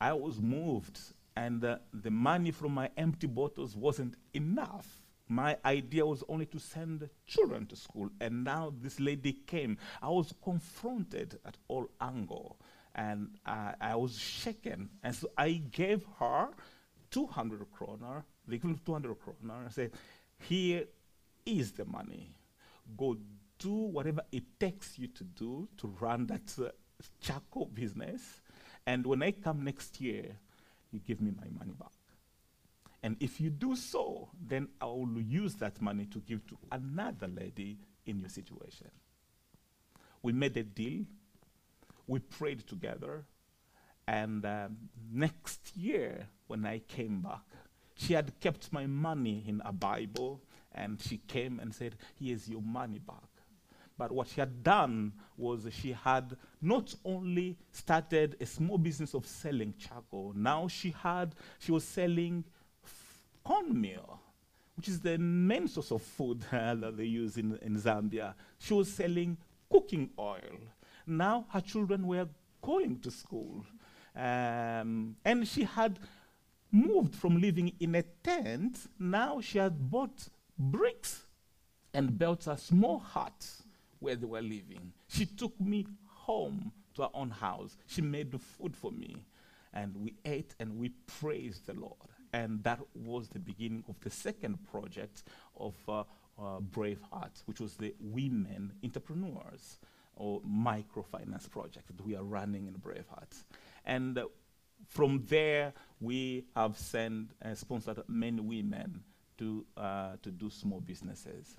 I 0.01 0.12
was 0.12 0.40
moved, 0.40 0.99
and 1.37 1.64
uh, 1.64 1.79
the 1.92 2.11
money 2.11 2.51
from 2.51 2.73
my 2.73 2.90
empty 2.97 3.27
bottles 3.27 3.77
wasn't 3.77 4.14
enough. 4.35 4.87
My 5.29 5.57
idea 5.64 6.05
was 6.05 6.23
only 6.29 6.47
to 6.47 6.59
send 6.59 7.09
children 7.27 7.66
to 7.66 7.77
school, 7.77 8.11
and 8.20 8.44
now 8.44 8.73
this 8.83 9.01
lady 9.01 9.33
came. 9.47 9.79
I 10.03 10.09
was 10.09 10.35
confronted 10.42 11.38
at 11.47 11.57
all 11.68 11.88
angle, 12.01 12.59
and 12.94 13.28
uh, 13.44 13.72
I 13.80 13.96
was 13.96 14.18
shaken. 14.18 14.90
And 15.02 15.14
so 15.14 15.28
I 15.37 15.62
gave 15.70 16.04
her 16.18 16.48
200 17.11 17.66
kroner, 17.72 18.24
the 18.46 18.57
equivalent 18.57 18.80
of 18.80 18.87
200 18.87 19.14
kroner. 19.20 19.64
I 19.66 19.70
said, 19.70 19.92
Here 20.38 20.85
is 21.44 21.72
the 21.72 21.85
money. 21.85 22.37
Go 22.96 23.16
do 23.59 23.72
whatever 23.72 24.22
it 24.33 24.44
takes 24.59 24.98
you 24.98 25.09
to 25.09 25.24
do 25.24 25.68
to 25.78 25.94
run 26.00 26.26
that 26.26 26.54
uh, 26.59 26.70
charcoal 27.20 27.66
business. 27.66 28.40
And 28.87 29.07
when 29.07 29.22
I 29.22 29.33
come 29.33 29.64
next 29.64 30.00
year, 30.00 30.37
you 30.92 31.00
give 31.00 31.20
me 31.20 31.30
my 31.30 31.48
money 31.59 31.72
back. 31.78 31.88
And 33.02 33.16
if 33.20 33.40
you 33.40 33.50
do 33.50 33.76
so, 33.76 34.28
then 34.46 34.68
I 34.80 34.87
will 34.87 35.20
use 35.20 35.54
that 35.57 35.80
money 35.80 36.07
to 36.07 36.20
give 36.20 36.46
to 36.46 36.59
another 36.72 37.28
lady 37.28 37.78
in 38.07 38.20
your 38.20 38.30
situation. 38.30 38.90
We 40.22 40.33
made 40.33 40.57
a 40.57 40.62
deal, 40.62 41.04
we 42.06 42.18
prayed 42.18 42.66
together, 42.66 43.24
and 44.06 44.44
um, 44.44 44.76
next 45.12 45.76
year, 45.76 46.26
when 46.46 46.66
I 46.66 46.80
came 46.80 47.20
back, 47.22 47.42
she 47.96 48.12
had 48.14 48.38
kept 48.40 48.72
my 48.72 48.86
money 48.86 49.44
in 49.46 49.62
a 49.64 49.72
Bible, 49.72 50.42
and 50.72 51.00
she 51.00 51.18
came 51.28 51.60
and 51.60 51.74
said, 51.74 51.96
Here's 52.18 52.48
your 52.48 52.62
money 52.62 52.98
back. 52.98 53.16
But 53.96 54.10
what 54.10 54.28
she 54.28 54.40
had 54.40 54.62
done 54.62 55.12
was 55.36 55.66
she 55.72 55.92
had 55.92 56.36
not 56.60 56.94
only 57.04 57.56
started 57.70 58.36
a 58.40 58.46
small 58.46 58.76
business 58.76 59.14
of 59.14 59.24
selling 59.24 59.74
charcoal, 59.78 60.32
now 60.34 60.66
she 60.66 60.90
had 60.90 61.34
she 61.60 61.70
was 61.70 61.84
selling 61.84 62.44
cornmeal, 63.44 64.18
which 64.76 64.88
is 64.88 65.00
the 65.00 65.16
main 65.18 65.68
source 65.68 65.92
of 65.92 66.02
food 66.02 66.42
that 66.50 66.96
they 66.96 67.04
use 67.04 67.36
in, 67.36 67.56
in 67.62 67.76
Zambia. 67.76 68.34
She 68.58 68.74
was 68.74 68.92
selling 68.92 69.36
cooking 69.70 70.10
oil. 70.18 70.40
Now 71.06 71.46
her 71.50 71.60
children 71.60 72.06
were 72.06 72.28
going 72.62 73.00
to 73.00 73.10
school. 73.10 73.64
Um, 74.16 75.16
and 75.24 75.46
she 75.46 75.64
had 75.64 75.98
moved 76.70 77.14
from 77.14 77.40
living 77.40 77.72
in 77.78 77.94
a 77.94 78.02
tent, 78.02 78.78
now 78.98 79.40
she 79.40 79.58
had 79.58 79.90
bought 79.90 80.28
bricks 80.58 81.26
and 81.92 82.18
built 82.18 82.46
a 82.46 82.58
small 82.58 82.98
hut 82.98 83.46
where 84.00 84.16
they 84.16 84.26
were 84.26 84.42
living. 84.42 84.92
She 85.08 85.24
took 85.24 85.58
me 85.60 85.86
home 86.04 86.72
to 86.94 87.02
her 87.02 87.10
own 87.14 87.30
house. 87.30 87.76
She 87.86 88.02
made 88.02 88.32
the 88.32 88.38
food 88.38 88.76
for 88.76 88.90
me. 88.90 89.24
And 89.72 89.96
we 89.96 90.14
ate 90.24 90.54
and 90.60 90.78
we 90.78 90.90
praised 91.20 91.66
the 91.66 91.74
Lord. 91.74 91.94
And 92.32 92.62
that 92.64 92.80
was 92.94 93.28
the 93.28 93.38
beginning 93.38 93.84
of 93.88 93.98
the 94.00 94.10
second 94.10 94.58
project 94.70 95.24
of 95.58 95.74
uh, 95.88 96.00
uh, 96.38 96.60
Braveheart, 96.60 97.42
which 97.46 97.60
was 97.60 97.74
the 97.74 97.94
women 98.00 98.72
entrepreneurs 98.82 99.78
or 100.16 100.40
microfinance 100.42 101.50
project 101.50 101.87
that 101.88 102.05
we 102.05 102.16
are 102.16 102.24
running 102.24 102.66
in 102.66 102.74
Braveheart. 102.74 103.44
And 103.85 104.18
uh, 104.18 104.27
from 104.88 105.24
there, 105.29 105.72
we 106.00 106.44
have 106.55 106.77
sent 106.79 107.31
uh, 107.44 107.55
sponsored 107.55 108.03
many 108.09 108.40
women 108.40 109.03
to, 109.38 109.64
uh, 109.77 110.12
to 110.22 110.31
do 110.31 110.50
small 110.50 110.81
businesses. 110.81 111.57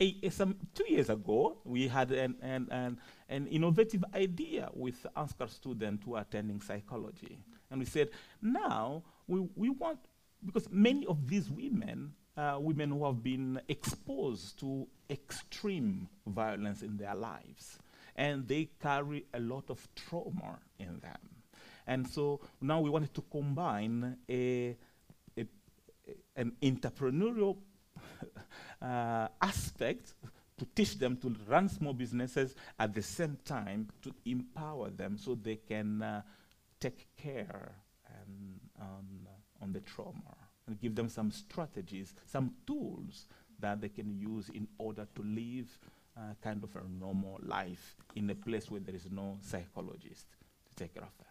A, 0.00 0.16
a 0.22 0.30
some 0.30 0.56
two 0.74 0.84
years 0.88 1.10
ago, 1.10 1.58
we 1.64 1.88
had 1.88 2.12
an, 2.12 2.36
an, 2.42 2.68
an, 2.70 2.98
an 3.28 3.46
innovative 3.48 4.04
idea 4.14 4.68
with 4.72 5.04
Ansgar 5.16 5.50
students 5.50 6.04
who 6.04 6.14
are 6.14 6.22
attending 6.22 6.60
psychology. 6.60 7.38
And 7.70 7.80
we 7.80 7.86
said, 7.86 8.10
now 8.40 9.02
we, 9.26 9.48
we 9.56 9.70
want, 9.70 9.98
because 10.44 10.68
many 10.70 11.06
of 11.06 11.28
these 11.28 11.50
women, 11.50 12.12
uh, 12.36 12.58
women 12.60 12.90
who 12.90 13.04
have 13.04 13.22
been 13.22 13.60
exposed 13.68 14.58
to 14.60 14.86
extreme 15.10 16.08
violence 16.26 16.82
in 16.82 16.96
their 16.96 17.14
lives, 17.14 17.78
and 18.16 18.46
they 18.46 18.70
carry 18.80 19.26
a 19.34 19.40
lot 19.40 19.70
of 19.70 19.86
trauma 19.94 20.58
in 20.78 21.00
them. 21.00 21.40
And 21.86 22.08
so 22.08 22.40
now 22.60 22.80
we 22.80 22.90
wanted 22.90 23.12
to 23.14 23.22
combine 23.30 24.16
a, 24.28 24.76
a, 25.36 25.46
an 26.36 26.52
entrepreneurial 26.62 27.56
uh, 28.82 29.28
aspect 29.42 30.14
to 30.58 30.66
teach 30.74 30.98
them 30.98 31.16
to 31.16 31.34
run 31.48 31.68
small 31.68 31.94
businesses 31.94 32.54
at 32.78 32.94
the 32.94 33.02
same 33.02 33.38
time 33.44 33.88
to 34.02 34.14
empower 34.26 34.90
them 34.90 35.16
so 35.16 35.34
they 35.34 35.56
can 35.56 36.02
uh, 36.02 36.22
take 36.78 37.08
care 37.16 37.72
and, 38.06 38.60
um, 38.80 39.26
on 39.62 39.72
the 39.72 39.80
trauma 39.80 40.36
and 40.66 40.80
give 40.80 40.94
them 40.94 41.08
some 41.08 41.30
strategies, 41.30 42.14
some 42.26 42.52
tools 42.66 43.26
that 43.60 43.80
they 43.80 43.88
can 43.88 44.10
use 44.18 44.48
in 44.50 44.66
order 44.78 45.06
to 45.14 45.22
live 45.22 45.78
uh, 46.16 46.34
kind 46.42 46.62
of 46.62 46.74
a 46.76 46.82
normal 46.88 47.38
life 47.42 47.96
in 48.14 48.28
a 48.30 48.34
place 48.34 48.70
where 48.70 48.80
there 48.80 48.94
is 48.94 49.08
no 49.10 49.38
psychologist 49.40 50.26
to 50.68 50.76
take 50.76 50.94
care 50.94 51.04
of 51.04 51.16
them. 51.18 51.26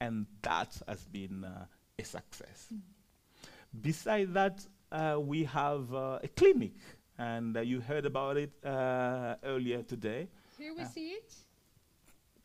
And 0.00 0.26
that 0.42 0.76
has 0.86 1.04
been 1.04 1.44
uh, 1.44 1.66
a 1.98 2.04
success. 2.04 2.68
Mm. 2.72 2.80
Besides 3.80 4.32
that, 4.32 4.66
uh, 4.92 5.18
we 5.20 5.44
have 5.44 5.92
uh, 5.92 6.18
a 6.22 6.28
clinic, 6.28 6.74
and 7.18 7.56
uh, 7.56 7.60
you 7.60 7.80
heard 7.80 8.06
about 8.06 8.36
it 8.36 8.52
uh, 8.64 9.34
earlier 9.44 9.82
today. 9.82 10.28
Here 10.58 10.74
we 10.74 10.84
see 10.84 11.08
it. 11.10 11.34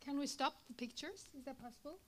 Can 0.04 0.18
we 0.18 0.28
stop 0.28 0.56
the 0.68 0.74
pictures? 0.74 1.30
Is 1.38 1.46
that 1.46 1.62
possible? 1.62 2.00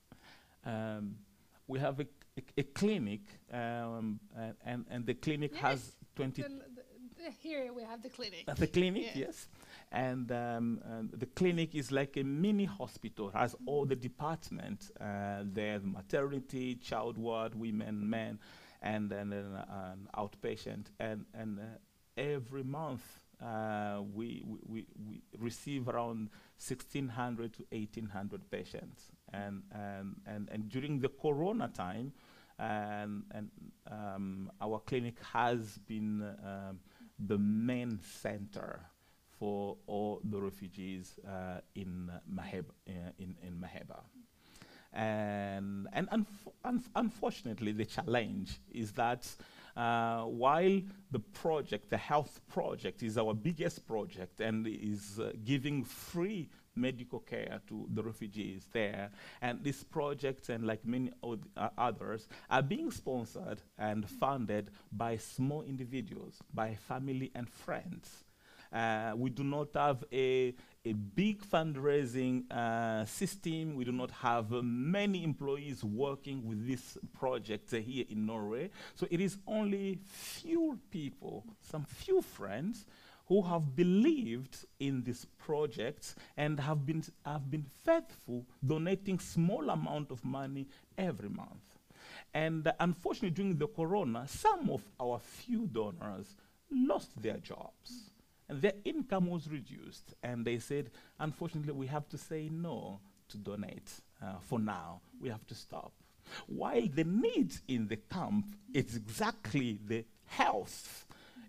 Um, 0.66 1.16
we 1.66 1.78
have 1.78 2.00
a, 2.00 2.06
a, 2.36 2.42
a 2.58 2.62
clinic, 2.62 3.22
um, 3.52 4.20
and, 4.36 4.54
and, 4.64 4.84
and 4.90 5.06
the 5.06 5.14
clinic 5.14 5.52
yes. 5.54 5.62
has 5.62 5.96
20. 6.16 6.42
The, 6.42 6.48
the, 6.48 7.30
here 7.40 7.72
we 7.72 7.82
have 7.82 8.02
the 8.02 8.10
clinic. 8.10 8.44
the 8.56 8.66
clinic, 8.66 9.10
yes. 9.14 9.48
And 9.92 10.30
um, 10.32 10.80
the 11.12 11.26
clinic 11.26 11.74
is 11.74 11.92
like 11.92 12.16
a 12.16 12.22
mini 12.24 12.64
hospital, 12.64 13.30
has 13.30 13.54
all 13.64 13.86
the 13.86 13.96
departments 13.96 14.90
uh, 15.00 15.42
there 15.44 15.80
maternity, 15.80 16.74
child 16.74 17.16
ward, 17.16 17.54
women, 17.54 18.08
men 18.10 18.38
and 18.84 19.10
then 19.10 19.32
an, 19.32 19.56
an 19.56 20.08
outpatient. 20.16 20.86
And, 21.00 21.24
and 21.34 21.58
uh, 21.58 21.62
every 22.16 22.62
month 22.62 23.02
uh, 23.42 24.02
we, 24.14 24.44
we, 24.46 24.86
we 25.08 25.22
receive 25.38 25.88
around 25.88 26.30
1,600 26.66 27.54
to 27.54 27.64
1,800 27.70 28.50
patients. 28.50 29.10
And, 29.34 29.62
and, 29.72 30.16
and, 30.26 30.48
and 30.52 30.68
during 30.68 31.00
the 31.00 31.08
corona 31.08 31.68
time, 31.74 32.12
and, 32.58 33.24
and 33.32 33.50
um, 33.90 34.50
our 34.60 34.78
clinic 34.80 35.16
has 35.32 35.78
been 35.88 36.22
um, 36.22 36.78
the 37.18 37.38
main 37.38 37.98
center 38.22 38.80
for 39.38 39.76
all 39.86 40.20
the 40.24 40.40
refugees 40.40 41.18
uh, 41.26 41.60
in, 41.74 42.10
Maheba, 42.32 42.70
uh, 42.88 42.92
in, 43.18 43.34
in 43.42 43.54
Maheba. 43.54 44.00
And, 44.92 45.88
and 45.92 46.08
unf 46.10 46.26
unf 46.64 46.84
unfortunately, 46.94 47.72
the 47.72 47.84
challenge 47.84 48.60
is 48.70 48.92
that 48.92 49.26
uh, 49.76 50.22
while 50.22 50.80
the 51.10 51.18
project, 51.18 51.90
the 51.90 51.96
health 51.96 52.40
project, 52.48 53.02
is 53.02 53.18
our 53.18 53.34
biggest 53.34 53.84
project 53.86 54.40
and 54.40 54.66
is 54.68 55.18
uh, 55.18 55.32
giving 55.44 55.82
free 55.82 56.48
medical 56.76 57.20
care 57.20 57.60
to 57.68 57.86
the 57.92 58.02
refugees 58.02 58.66
there. 58.72 59.10
And 59.40 59.62
this 59.62 59.82
project, 59.82 60.48
and 60.48 60.66
like 60.66 60.84
many 60.84 61.10
uh, 61.22 61.68
others, 61.78 62.28
are 62.50 62.62
being 62.62 62.90
sponsored 62.90 63.60
and 63.78 64.08
funded 64.08 64.70
by 64.92 65.16
small 65.16 65.62
individuals, 65.62 66.40
by 66.52 66.74
family 66.74 67.30
and 67.34 67.48
friends. 67.48 68.24
Uh, 68.74 69.12
we 69.16 69.30
do 69.30 69.44
not 69.44 69.68
have 69.74 70.04
a, 70.12 70.52
a 70.84 70.92
big 70.92 71.40
fundraising 71.44 72.50
uh, 72.50 73.04
system. 73.04 73.76
We 73.76 73.84
do 73.84 73.92
not 73.92 74.10
have 74.10 74.52
uh, 74.52 74.62
many 74.62 75.22
employees 75.22 75.84
working 75.84 76.44
with 76.44 76.66
this 76.66 76.98
project 77.16 77.70
here 77.70 78.04
in 78.08 78.26
Norway. 78.26 78.70
So 78.96 79.06
it 79.12 79.20
is 79.20 79.38
only 79.46 80.00
few 80.04 80.76
people, 80.90 81.44
some 81.60 81.84
few 81.84 82.20
friends, 82.20 82.84
who 83.26 83.42
have 83.42 83.74
believed 83.74 84.66
in 84.78 85.02
this 85.02 85.24
project 85.24 86.14
and 86.36 86.60
have 86.60 86.84
been, 86.84 87.02
have 87.24 87.50
been 87.50 87.64
faithful, 87.84 88.46
donating 88.64 89.18
small 89.18 89.70
amount 89.70 90.10
of 90.10 90.24
money 90.24 90.66
every 90.98 91.28
month. 91.28 91.78
And 92.34 92.66
uh, 92.66 92.72
unfortunately, 92.80 93.30
during 93.30 93.56
the 93.56 93.68
corona, 93.68 94.26
some 94.28 94.68
of 94.70 94.82
our 95.00 95.18
few 95.18 95.66
donors 95.66 96.34
lost 96.70 97.10
their 97.22 97.38
jobs. 97.38 98.10
And 98.48 98.60
their 98.60 98.74
income 98.84 99.26
was 99.28 99.48
reduced. 99.48 100.14
And 100.22 100.44
they 100.44 100.58
said, 100.58 100.90
unfortunately, 101.18 101.72
we 101.72 101.86
have 101.86 102.08
to 102.10 102.18
say 102.18 102.50
no 102.52 103.00
to 103.28 103.38
donate 103.38 103.90
uh, 104.22 104.34
for 104.40 104.58
now. 104.58 105.00
We 105.20 105.30
have 105.30 105.46
to 105.46 105.54
stop. 105.54 105.92
While 106.46 106.88
the 106.92 107.04
need 107.04 107.54
in 107.68 107.88
the 107.88 107.96
camp 107.96 108.46
is 108.72 108.96
exactly 108.96 109.78
the 109.86 110.04
health, 110.26 111.06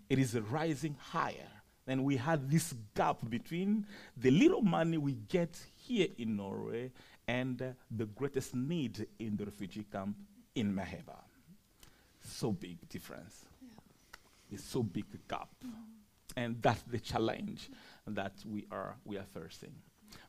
it 0.08 0.18
is 0.18 0.38
rising 0.38 0.96
higher. 0.98 1.55
Then 1.86 2.02
we 2.02 2.16
had 2.16 2.50
this 2.50 2.74
gap 2.94 3.18
between 3.30 3.86
the 4.16 4.30
little 4.30 4.62
money 4.62 4.98
we 4.98 5.14
get 5.28 5.56
here 5.76 6.08
in 6.18 6.36
Norway 6.36 6.90
and 7.28 7.62
uh, 7.62 7.66
the 7.90 8.06
greatest 8.06 8.54
need 8.54 9.06
in 9.18 9.36
the 9.36 9.44
refugee 9.44 9.86
camp 9.90 10.16
in 10.54 10.74
Maheba. 10.74 11.16
So 12.20 12.50
big 12.52 12.88
difference. 12.88 13.44
Yeah. 13.62 13.68
It's 14.50 14.64
so 14.64 14.82
big 14.82 15.06
gap. 15.28 15.48
Mm 15.64 15.70
-hmm. 15.70 15.96
And 16.36 16.62
that's 16.62 16.82
the 16.82 16.98
challenge 17.00 17.70
that 18.14 18.32
we 18.44 18.66
are, 18.70 18.96
we 19.04 19.16
are 19.18 19.26
facing. 19.26 19.74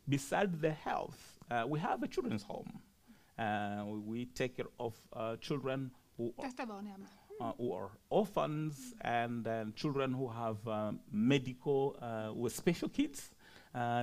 Besides 0.07 0.59
the 0.61 0.71
health, 0.71 1.37
uh, 1.51 1.63
we 1.67 1.79
have 1.79 2.03
a 2.03 2.07
children's 2.07 2.43
home. 2.43 2.71
Uh, 3.37 3.83
we 4.05 4.25
take 4.25 4.55
care 4.55 4.69
of 4.79 4.95
uh, 5.13 5.35
children 5.37 5.91
who 6.17 6.33
are, 6.39 6.45
uh, 7.39 7.51
who 7.57 7.73
are 7.73 7.89
orphans 8.09 8.93
and 9.01 9.47
children 9.75 10.13
who 10.13 10.27
have 10.27 10.67
um, 10.67 10.99
medical, 11.11 11.95
uh, 12.01 12.33
with 12.33 12.55
special 12.55 12.89
kids, 12.89 13.29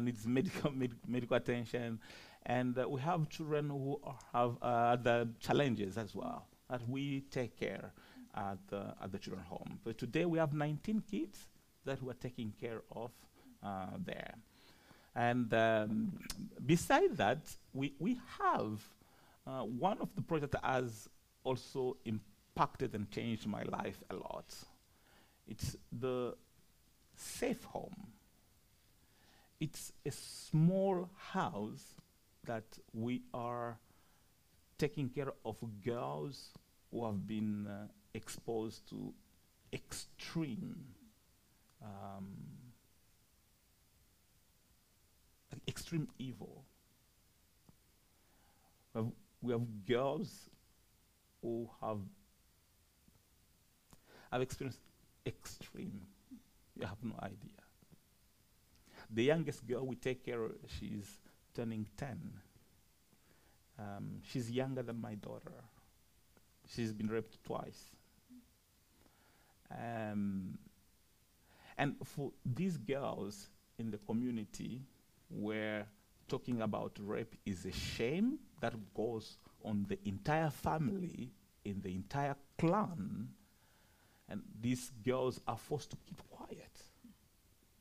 needs 0.02 0.26
medical, 0.26 0.70
med 0.80 0.94
medical 1.06 1.36
attention. 1.36 1.98
And 2.46 2.78
uh, 2.78 2.88
we 2.88 3.00
have 3.00 3.28
children 3.28 3.70
who 3.70 4.00
have 4.32 4.56
other 4.62 5.28
challenges 5.40 5.96
as 5.96 6.14
well 6.14 6.46
that 6.68 6.88
we 6.88 7.22
take 7.30 7.58
care 7.58 7.92
at 8.34 8.58
the, 8.68 8.94
at 9.02 9.12
the 9.12 9.18
children's 9.18 9.48
home. 9.48 9.78
But 9.84 9.98
today 9.98 10.24
we 10.24 10.38
have 10.38 10.52
19 10.52 11.02
kids 11.10 11.48
that 11.84 12.02
we're 12.02 12.14
taking 12.14 12.52
care 12.60 12.82
of 12.94 13.10
uh, 13.62 13.86
there. 14.04 14.34
And 15.14 15.52
um, 15.54 16.18
beside 16.64 17.16
that, 17.16 17.38
we, 17.72 17.94
we 17.98 18.18
have 18.40 18.80
uh, 19.46 19.60
one 19.60 19.98
of 20.00 20.08
the 20.16 20.22
projects 20.22 20.52
that 20.52 20.64
has 20.64 21.08
also 21.44 21.96
impacted 22.54 22.94
and 22.94 23.10
changed 23.10 23.46
my 23.46 23.62
life 23.62 24.02
a 24.10 24.14
lot. 24.14 24.54
It's 25.46 25.76
the 25.92 26.34
safe 27.16 27.64
home. 27.64 28.12
It's 29.60 29.92
a 30.04 30.10
small 30.10 31.08
house 31.32 31.94
that 32.44 32.64
we 32.92 33.22
are 33.32 33.78
taking 34.78 35.08
care 35.08 35.32
of 35.44 35.56
girls 35.84 36.50
who 36.90 37.04
have 37.04 37.26
been 37.26 37.66
uh, 37.66 37.86
exposed 38.14 38.88
to 38.90 39.12
extreme 39.72 40.76
um, 41.82 42.26
extreme 45.68 46.08
evil. 46.18 46.64
We 48.92 49.00
have, 49.00 49.10
we 49.42 49.52
have 49.52 49.86
girls 49.86 50.50
who 51.42 51.68
have 51.80 51.98
have 54.34 54.42
experienced 54.42 54.80
extreme. 55.24 56.00
You 56.76 56.86
have 56.86 57.02
no 57.02 57.14
idea. 57.22 57.62
The 59.10 59.22
youngest 59.22 59.64
girl 59.66 59.86
we 59.86 59.94
take 59.94 60.24
care 60.24 60.42
of, 60.42 60.52
she's 60.78 61.20
turning 61.54 61.86
10. 61.96 62.18
Um, 63.78 64.20
she's 64.22 64.50
younger 64.50 64.82
than 64.82 65.00
my 65.00 65.14
daughter. 65.14 65.62
She's 66.68 66.92
been 66.92 67.08
raped 67.08 67.42
twice. 67.44 67.92
Um, 69.70 70.58
and 71.78 71.94
for 72.04 72.32
these 72.44 72.76
girls 72.76 73.50
in 73.78 73.92
the 73.92 73.98
community 73.98 74.82
where 75.28 75.86
talking 76.26 76.60
about 76.62 76.98
rape 77.00 77.36
is 77.46 77.64
a 77.66 77.72
shame 77.72 78.38
that 78.60 78.74
goes 78.94 79.38
on 79.64 79.86
the 79.88 79.98
entire 80.08 80.50
family, 80.50 81.30
in 81.64 81.80
the 81.82 81.90
entire 81.94 82.36
clan, 82.58 83.28
and 84.28 84.42
these 84.60 84.90
girls 85.04 85.40
are 85.46 85.58
forced 85.58 85.90
to 85.90 85.96
keep 86.06 86.20
quiet. 86.30 86.82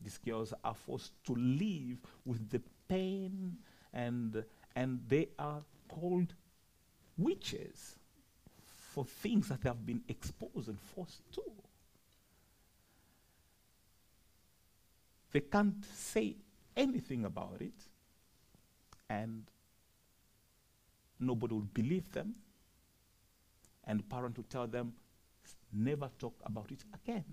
These 0.02 0.18
girls 0.18 0.54
are 0.64 0.74
forced 0.74 1.14
to 1.26 1.36
live 1.36 1.98
with 2.26 2.50
the 2.50 2.62
pain, 2.88 3.58
and, 3.94 4.44
and 4.76 5.00
they 5.08 5.30
are 5.40 5.62
called 5.88 6.34
witches 7.18 7.96
for 8.92 9.06
things 9.06 9.48
that 9.48 9.62
they 9.62 9.70
have 9.70 9.86
been 9.86 10.04
exposed 10.08 10.68
and 10.68 10.80
forced 10.80 11.22
to. 11.34 11.44
They 15.32 15.40
can't 15.40 15.84
say 15.86 16.36
anything 16.76 17.26
about 17.26 17.62
it, 17.62 17.74
and 19.10 19.46
nobody 21.20 21.54
will 21.56 21.62
believe 21.62 22.12
them. 22.12 22.36
And 23.86 24.08
parents 24.10 24.38
will 24.38 24.46
tell 24.46 24.68
them, 24.68 24.94
"S- 24.96 25.03
never 25.74 26.10
talk 26.20 26.36
about 26.46 26.72
it 26.72 26.84
again. 26.94 27.26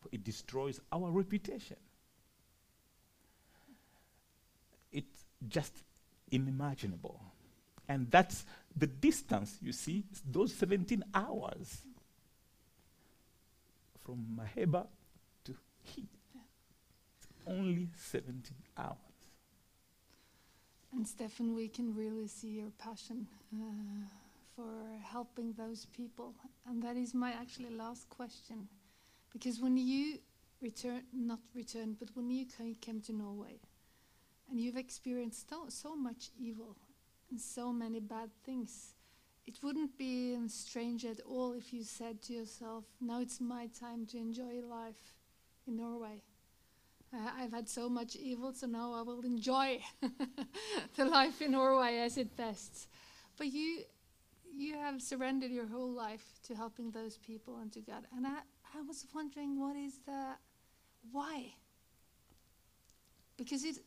For 0.00 0.08
it 0.12 0.24
destroys 0.24 0.80
our 0.92 1.10
reputation. 1.10 1.76
It's 4.92 5.24
just 5.48 5.72
unimaginable. 6.32 7.20
And 7.88 8.10
that's 8.10 8.44
the 8.76 8.86
distance, 8.86 9.58
you 9.60 9.72
see, 9.72 10.04
those 10.30 10.54
17 10.54 11.04
hours 11.14 11.78
from 14.04 14.24
Maheba 14.38 14.86
to 15.44 15.54
here. 15.82 16.04
It's 17.18 17.28
only 17.46 17.88
17 17.96 18.42
hours. 18.78 18.96
And 20.92 21.06
Stefan, 21.06 21.54
we 21.54 21.68
can 21.68 21.94
really 21.94 22.28
see 22.28 22.48
your 22.50 22.70
passion 22.78 23.26
uh, 23.52 24.06
for 24.54 24.72
helping 25.02 25.52
those 25.52 25.86
people. 25.86 26.34
And 26.66 26.82
that 26.82 26.96
is 26.96 27.14
my 27.14 27.32
actually 27.32 27.70
last 27.70 28.08
question. 28.08 28.68
Because 29.32 29.60
when 29.60 29.76
you 29.76 30.18
return, 30.60 31.02
not 31.12 31.40
return, 31.54 31.96
but 31.98 32.08
when 32.14 32.30
you 32.30 32.46
came 32.80 33.00
to 33.02 33.12
Norway 33.12 33.60
and 34.50 34.60
you've 34.60 34.76
experienced 34.76 35.48
so, 35.48 35.64
so 35.68 35.96
much 35.96 36.30
evil 36.38 36.76
and 37.30 37.40
so 37.40 37.72
many 37.72 38.00
bad 38.00 38.30
things, 38.44 38.94
it 39.46 39.58
wouldn't 39.62 39.98
be 39.98 40.36
strange 40.48 41.04
at 41.04 41.20
all 41.28 41.52
if 41.52 41.72
you 41.72 41.84
said 41.84 42.22
to 42.22 42.32
yourself, 42.32 42.84
now 43.00 43.20
it's 43.20 43.40
my 43.40 43.68
time 43.78 44.06
to 44.06 44.16
enjoy 44.16 44.60
life 44.68 45.16
in 45.66 45.76
Norway. 45.76 46.22
Uh, 47.12 47.30
I've 47.38 47.52
had 47.52 47.68
so 47.68 47.88
much 47.88 48.16
evil, 48.16 48.52
so 48.54 48.66
now 48.66 48.92
I 48.94 49.02
will 49.02 49.20
enjoy 49.20 49.80
the 50.96 51.04
life 51.04 51.42
in 51.42 51.52
Norway 51.52 51.98
as 51.98 52.16
it 52.16 52.36
best. 52.36 52.88
But 53.36 53.48
you, 53.48 53.84
you 54.56 54.74
have 54.74 55.02
surrendered 55.02 55.50
your 55.50 55.66
whole 55.66 55.90
life 55.90 56.38
to 56.44 56.54
helping 56.54 56.90
those 56.90 57.16
people 57.18 57.58
and 57.58 57.72
to 57.72 57.80
God. 57.80 58.06
And 58.16 58.26
I, 58.26 58.38
I 58.76 58.82
was 58.86 59.06
wondering, 59.14 59.60
what 59.60 59.76
is 59.76 59.98
the 60.06 60.34
why? 61.12 61.54
Because 63.36 63.64
it, 63.64 63.78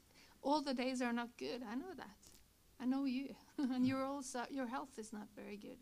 all 0.42 0.62
the 0.62 0.74
days 0.74 1.02
are 1.02 1.14
not 1.14 1.30
good. 1.38 1.62
I 1.70 1.76
know 1.76 1.94
that. 1.96 2.18
I 2.80 2.86
know 2.86 3.06
you, 3.06 3.36
and 3.58 3.88
you're 3.88 4.06
also 4.06 4.44
your 4.50 4.68
health 4.68 4.98
is 4.98 5.12
not 5.12 5.28
very 5.36 5.58
good, 5.58 5.78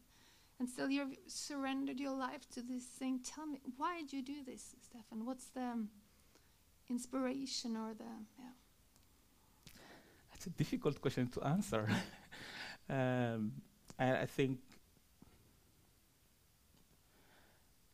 and 0.60 0.70
still 0.70 0.90
you've 0.90 1.16
surrendered 1.28 2.00
your 2.00 2.16
life 2.16 2.50
to 2.52 2.62
this 2.62 2.86
thing. 2.86 3.20
Tell 3.20 3.46
me, 3.46 3.60
why 3.78 4.00
did 4.00 4.14
you 4.14 4.22
do 4.22 4.44
this, 4.46 4.76
Stefan? 4.82 5.26
What's 5.26 5.48
the 5.48 5.62
um, 5.62 5.90
inspiration 6.90 7.76
or 7.76 7.94
the 7.94 8.06
yeah? 8.40 9.74
That's 10.32 10.48
a 10.48 10.52
difficult 10.52 11.02
question 11.02 11.28
to 11.28 11.44
answer. 11.44 11.88
um, 12.90 13.52
and 13.98 14.18
I 14.18 14.26
think 14.26 14.60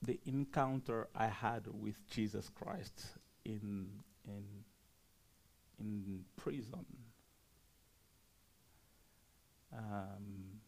the 0.02 0.20
encounter 0.26 1.08
I 1.16 1.28
had 1.28 1.68
with 1.68 2.08
Jesus 2.10 2.50
Christ 2.50 3.06
in 3.46 3.88
in 4.28 4.46
in 5.80 6.26
prison 6.36 6.86
um, 9.76 10.60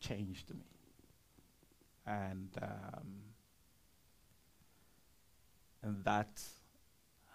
changed 0.00 0.50
me, 0.54 0.64
and 2.06 2.50
um, 2.62 3.22
and 5.82 6.04
that 6.04 6.42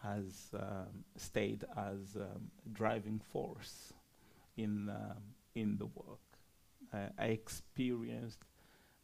has 0.03 0.51
um, 0.53 1.03
stayed 1.17 1.65
as 1.76 2.15
um, 2.15 2.49
driving 2.72 3.20
force 3.20 3.93
in 4.57 4.89
um, 4.89 5.36
in 5.55 5.78
the 5.78 5.86
work. 5.86 6.20
Uh, 6.93 7.09
I 7.17 7.26
experienced 7.26 8.39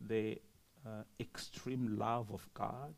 the 0.02 0.40
uh, 0.86 1.04
extreme 1.20 1.98
love 1.98 2.32
of 2.32 2.48
God. 2.54 2.94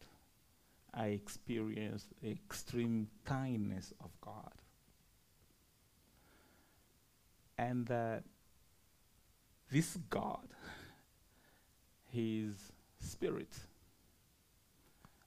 I 0.93 1.07
experienced 1.07 2.07
extreme 2.25 3.07
kindness 3.25 3.93
of 4.03 4.09
God. 4.21 4.51
And 7.57 7.89
uh, 7.89 8.17
this 9.71 9.97
God, 10.09 10.47
His 12.11 12.53
spirit, 12.99 13.53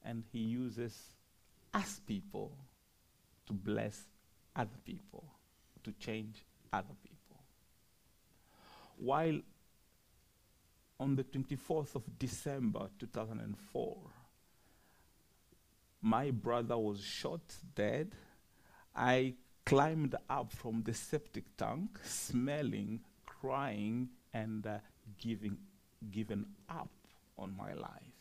and 0.04 0.24
He 0.32 0.38
uses 0.38 0.96
us 1.74 2.00
people 2.06 2.52
to 3.46 3.52
bless 3.52 4.02
other 4.56 4.78
people, 4.84 5.24
to 5.84 5.92
change 5.92 6.44
other 6.72 6.94
people. 7.02 7.42
While 8.96 9.40
on 11.00 11.16
the 11.16 11.24
24th 11.24 11.94
of 11.94 12.02
December 12.18 12.90
2004, 12.98 13.96
my 16.02 16.30
brother 16.30 16.76
was 16.76 17.02
shot 17.02 17.40
dead. 17.74 18.12
I 18.94 19.34
climbed 19.64 20.14
up 20.28 20.52
from 20.52 20.82
the 20.82 20.92
septic 20.92 21.56
tank, 21.56 21.98
smelling, 22.04 23.00
crying, 23.24 24.10
and 24.34 24.66
uh, 24.66 24.78
giving, 25.18 25.56
up 26.68 26.90
on 27.38 27.56
my 27.56 27.72
life. 27.72 28.18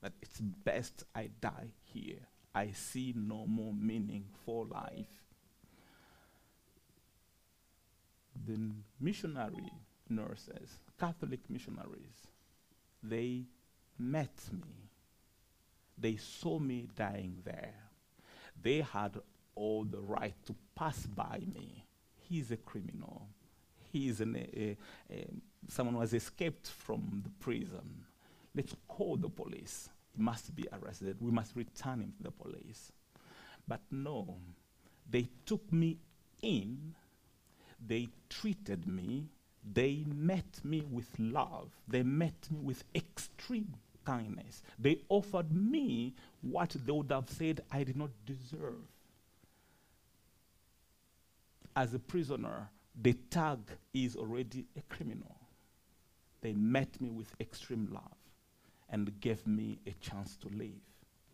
That 0.00 0.12
it's 0.22 0.40
best 0.40 1.04
I 1.14 1.30
die 1.40 1.72
here. 1.82 2.20
I 2.54 2.70
see 2.70 3.12
no 3.16 3.44
more 3.46 3.74
meaning 3.74 4.24
for 4.44 4.66
life. 4.66 5.24
The 8.46 8.58
missionary 9.00 9.72
nurses, 10.10 10.78
Catholic 10.98 11.40
missionaries, 11.48 12.28
they 13.02 13.44
met 13.98 14.34
me. 14.52 14.90
They 15.96 16.16
saw 16.16 16.58
me 16.58 16.88
dying 16.96 17.38
there. 17.44 17.74
They 18.62 18.80
had 18.80 19.20
all 19.54 19.84
the 19.84 20.00
right 20.00 20.34
to 20.46 20.54
pass 20.74 21.06
by 21.06 21.40
me. 21.54 21.84
He's 22.28 22.50
a 22.50 22.56
criminal. 22.56 23.28
He's 23.92 24.20
an, 24.20 24.36
a, 24.36 24.76
a, 25.10 25.26
someone 25.68 25.94
who 25.94 26.00
has 26.00 26.14
escaped 26.14 26.68
from 26.68 27.22
the 27.24 27.30
prison. 27.44 28.04
Let's 28.54 28.74
call 28.88 29.16
the 29.16 29.28
police. 29.28 29.88
He 30.16 30.22
must 30.22 30.54
be 30.54 30.66
arrested. 30.72 31.16
We 31.20 31.30
must 31.30 31.56
return 31.56 32.00
him 32.00 32.12
to 32.18 32.22
the 32.24 32.30
police. 32.30 32.92
But 33.66 33.80
no, 33.90 34.36
they 35.08 35.28
took 35.44 35.72
me 35.72 35.98
in, 36.42 36.94
they 37.84 38.08
treated 38.28 38.86
me, 38.86 39.28
they 39.62 40.04
met 40.06 40.60
me 40.64 40.82
with 40.90 41.08
love, 41.18 41.70
they 41.86 42.02
met 42.02 42.48
me 42.50 42.58
with 42.60 42.84
extreme 42.94 43.74
kindness. 44.04 44.62
They 44.78 45.00
offered 45.08 45.52
me 45.54 46.14
what 46.42 46.74
they 46.84 46.92
would 46.92 47.10
have 47.10 47.28
said 47.28 47.62
I 47.70 47.84
did 47.84 47.96
not 47.96 48.10
deserve. 48.26 48.86
As 51.76 51.94
a 51.94 51.98
prisoner, 51.98 52.70
the 53.00 53.12
tag 53.12 53.58
is 53.94 54.16
already 54.16 54.66
a 54.76 54.82
criminal. 54.92 55.36
They 56.40 56.54
met 56.54 57.00
me 57.00 57.10
with 57.10 57.32
extreme 57.40 57.88
love 57.92 58.02
and 58.88 59.20
gave 59.20 59.46
me 59.46 59.78
a 59.86 59.92
chance 60.00 60.36
to 60.38 60.48
live, 60.48 60.80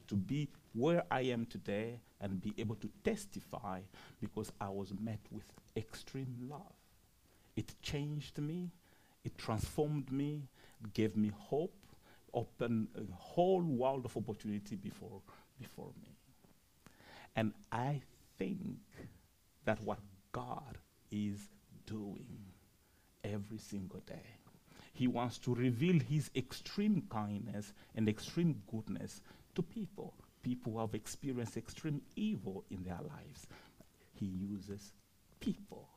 to 0.09 0.15
be 0.15 0.49
where 0.75 1.05
I 1.11 1.23
am 1.23 1.47
today 1.47 2.01
and 2.21 2.43
be 2.43 2.53
able 2.59 2.77
to 2.77 2.91
testify 3.03 3.81
because 4.21 4.53
I 4.61 4.69
was 4.69 4.93
met 5.01 5.21
with 5.31 5.51
extreme 5.77 6.37
love. 6.51 6.76
It 7.57 7.75
changed 7.83 8.39
me, 8.39 8.71
it 9.25 9.37
transformed 9.39 10.13
me, 10.13 10.43
gave 10.93 11.17
me 11.17 11.33
hope, 11.35 11.75
opened 12.35 12.89
a 12.97 13.15
whole 13.15 13.63
world 13.63 14.05
of 14.05 14.17
opportunity 14.17 14.77
before, 14.77 15.23
before 15.59 15.91
me. 16.01 16.15
And 17.35 17.53
I 17.73 18.01
think 18.39 18.79
that 19.65 19.83
what 19.83 19.99
God 20.33 20.79
is 21.11 21.49
doing 21.87 22.39
every 23.25 23.59
single 23.59 24.01
day. 24.01 24.39
He 24.93 25.07
wants 25.07 25.39
to 25.39 25.55
reveal 25.55 26.01
his 26.01 26.31
extreme 26.35 27.03
kindness 27.11 27.73
and 27.95 28.09
extreme 28.09 28.63
goodness 28.71 29.21
to 29.55 29.63
people, 29.63 30.15
people 30.43 30.73
who 30.73 30.81
have 30.81 30.95
experienced 30.95 31.57
extreme 31.57 32.01
evil 32.17 32.65
in 32.71 32.83
their 32.83 33.01
lives. 33.03 33.47
He 34.15 34.27
uses 34.27 34.93
people. 35.41 35.89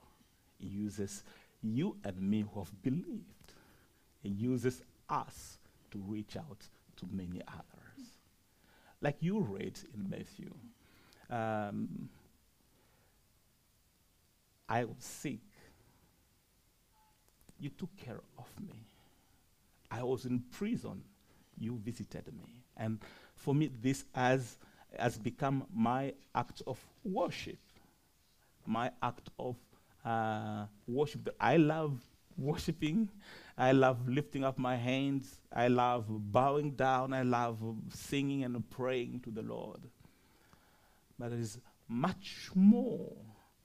He 0.58 0.68
uses 0.68 1.24
you 1.64 1.96
and 2.04 2.20
me 2.22 2.46
who 2.52 2.60
have 2.60 2.82
believed. 2.82 3.54
He 4.22 4.30
uses 4.30 4.82
us 5.10 5.58
to 5.92 5.98
reach 6.08 6.38
out 6.38 6.68
to 6.98 7.06
many 7.12 7.42
others. 7.48 8.08
Like 9.02 9.18
you 9.22 9.40
read 9.40 9.80
in 9.94 10.10
Matthew, 10.10 10.52
um, 11.30 12.10
I 14.68 14.84
was 14.84 14.96
sick. 15.00 15.40
You 17.60 17.70
took 17.70 17.96
care 17.98 18.22
of 18.38 18.48
me. 18.60 18.76
I 19.90 20.04
was 20.04 20.26
in 20.26 20.44
prison. 20.52 21.02
You 21.58 21.80
visited 21.84 22.28
me. 22.28 22.64
And 22.78 23.00
for 23.36 23.56
me, 23.56 23.70
this 23.82 24.06
has, 24.14 24.58
has 24.98 25.18
become 25.18 25.66
my 25.74 26.14
act 26.36 26.62
of 26.68 26.80
worship, 27.04 27.60
my 28.66 28.92
act 29.02 29.30
of 29.40 29.56
uh, 30.10 30.66
worship 30.88 31.30
I 31.40 31.58
love 31.58 32.00
worshiping. 32.38 33.10
I 33.58 33.74
love 33.74 34.08
lifting 34.08 34.44
up 34.44 34.58
my 34.58 34.76
hands. 34.76 35.42
I 35.54 35.68
love 35.68 36.06
bowing 36.08 36.72
down. 36.72 37.14
I 37.14 37.24
love 37.24 37.58
singing 37.94 38.44
and 38.44 38.70
praying 38.70 39.22
to 39.26 39.32
the 39.32 39.42
Lord. 39.42 39.82
But 41.18 41.32
there 41.32 41.40
is 41.40 41.60
much 41.88 42.50
more 42.56 43.12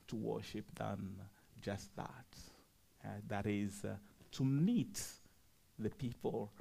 to 0.07 0.15
worship 0.15 0.65
than 0.75 1.15
just 1.61 1.95
that. 1.95 2.25
Uh, 3.03 3.07
that 3.27 3.45
is 3.45 3.85
uh, 3.85 3.95
to 4.31 4.43
meet 4.43 5.01
the 5.79 5.89
people 5.89 6.51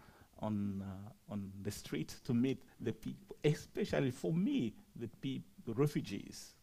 on, 0.40 0.82
uh, 0.82 1.32
on 1.32 1.50
the 1.62 1.70
street, 1.70 2.14
to 2.24 2.34
meet 2.34 2.62
the 2.80 2.92
people, 2.92 3.36
especially 3.44 4.10
for 4.10 4.32
me, 4.32 4.74
the, 4.94 5.08
peop- 5.20 5.42
the 5.66 5.72
refugees. 5.74 6.54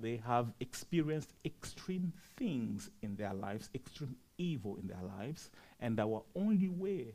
They 0.00 0.16
have 0.26 0.52
experienced 0.60 1.32
extreme 1.44 2.12
things 2.36 2.90
in 3.02 3.16
their 3.16 3.34
lives, 3.34 3.68
extreme 3.74 4.16
evil 4.38 4.76
in 4.76 4.86
their 4.86 5.02
lives, 5.18 5.50
and 5.80 5.98
our 5.98 6.22
only 6.34 6.68
way 6.68 7.14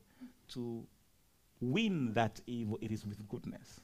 to 0.49 0.84
win 1.62 2.14
that 2.14 2.41
evil 2.47 2.78
it 2.82 2.91
is 2.91 3.06
with 3.06 3.28
goodness. 3.30 3.80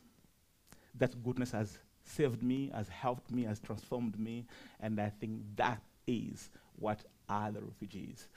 That 0.96 1.24
goodness 1.24 1.52
has 1.52 1.80
saved 2.04 2.44
me, 2.44 2.72
has 2.74 2.90
helped 2.90 3.32
me, 3.32 3.44
has 3.44 3.60
transformed 3.60 4.20
me, 4.20 4.46
and 4.80 5.00
I 5.00 5.10
think 5.10 5.42
that 5.56 5.82
is 6.08 6.50
what 6.76 7.04
other 7.30 7.62
refugees 7.62 8.28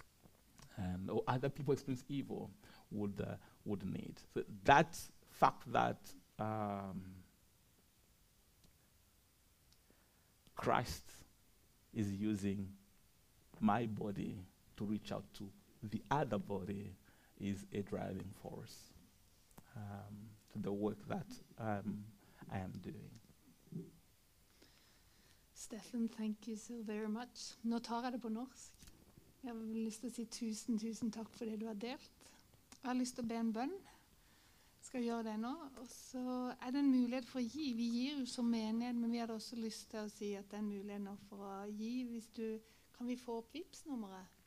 and 0.77 1.11
or 1.11 1.23
other 1.29 1.49
people 1.49 1.73
experience 1.73 2.05
evil 2.09 2.51
would 2.91 3.21
uh, 3.21 3.35
would 3.65 3.85
need. 3.85 4.15
So 4.35 4.43
that 4.65 4.99
fact 5.31 5.71
that 5.73 5.99
um, 6.39 7.03
Christ 10.61 11.05
is 11.95 12.13
using 12.13 12.69
my 13.61 13.87
body 13.87 14.37
to 14.77 14.85
reach 14.85 15.11
out 15.13 15.25
to 15.35 15.51
the 15.83 16.03
other 16.11 16.39
body 16.39 16.93
is 17.41 17.65
a 17.73 17.81
driving 17.81 18.31
force 18.43 18.93
um, 19.77 20.15
to 20.53 20.59
the 20.59 20.73
work 20.73 20.99
that 21.09 21.27
um, 21.59 22.05
I 22.53 22.59
am 22.59 22.73
doing. 22.83 23.11
Steffen, 25.57 26.11
thank 26.11 26.47
you 26.47 26.57
so 26.57 26.75
very 26.83 27.09
much. 27.09 27.57
Nå 27.65 27.79
tar 27.79 28.03
jeg 28.03 28.13
det 28.13 28.21
på 28.21 28.29
norsk. 28.29 28.73
Jeg 29.43 29.53
har 29.53 29.61
lyst 29.75 30.01
til 30.01 30.11
å 30.11 30.15
si 30.15 30.25
tusen, 30.25 30.79
tusen 30.79 31.11
takk 31.13 31.33
for 31.37 31.45
det 31.45 31.61
du 31.61 31.67
har 31.67 31.75
delt. 31.75 32.11
Jeg 32.83 32.89
har 32.89 32.97
lyst 32.97 33.17
til 33.17 33.25
å 33.25 33.29
be 33.29 33.37
en 33.41 33.53
bønn. 33.53 33.73
Skal 34.91 35.05
gjøre 35.07 35.23
det 35.23 35.37
nå. 35.39 35.53
Og 35.79 35.87
så 35.87 36.21
er 36.51 36.73
det 36.75 36.81
en 36.81 36.91
mulighet 36.91 37.29
for 37.31 37.39
å 37.39 37.47
gi. 37.47 37.69
Vi 37.79 37.85
gir 37.95 38.17
jo 38.19 38.25
som 38.27 38.49
menighet, 38.51 38.97
men 38.99 39.13
vi 39.15 39.21
hadde 39.23 39.37
også 39.39 39.55
lyst 39.63 39.93
til 39.93 40.01
å 40.03 40.11
si 40.11 40.33
at 40.35 40.49
det 40.51 40.59
er 40.59 40.65
en 40.65 40.73
mulighet 40.73 41.05
nå 41.05 41.13
for 41.29 41.45
å 41.47 41.53
gi. 41.71 41.93
Hvis 42.11 42.27
du, 42.35 42.59
kan 42.97 43.07
vi 43.07 43.15
få 43.21 43.37
opp 43.39 43.55
Vipps-nummeret? 43.55 44.40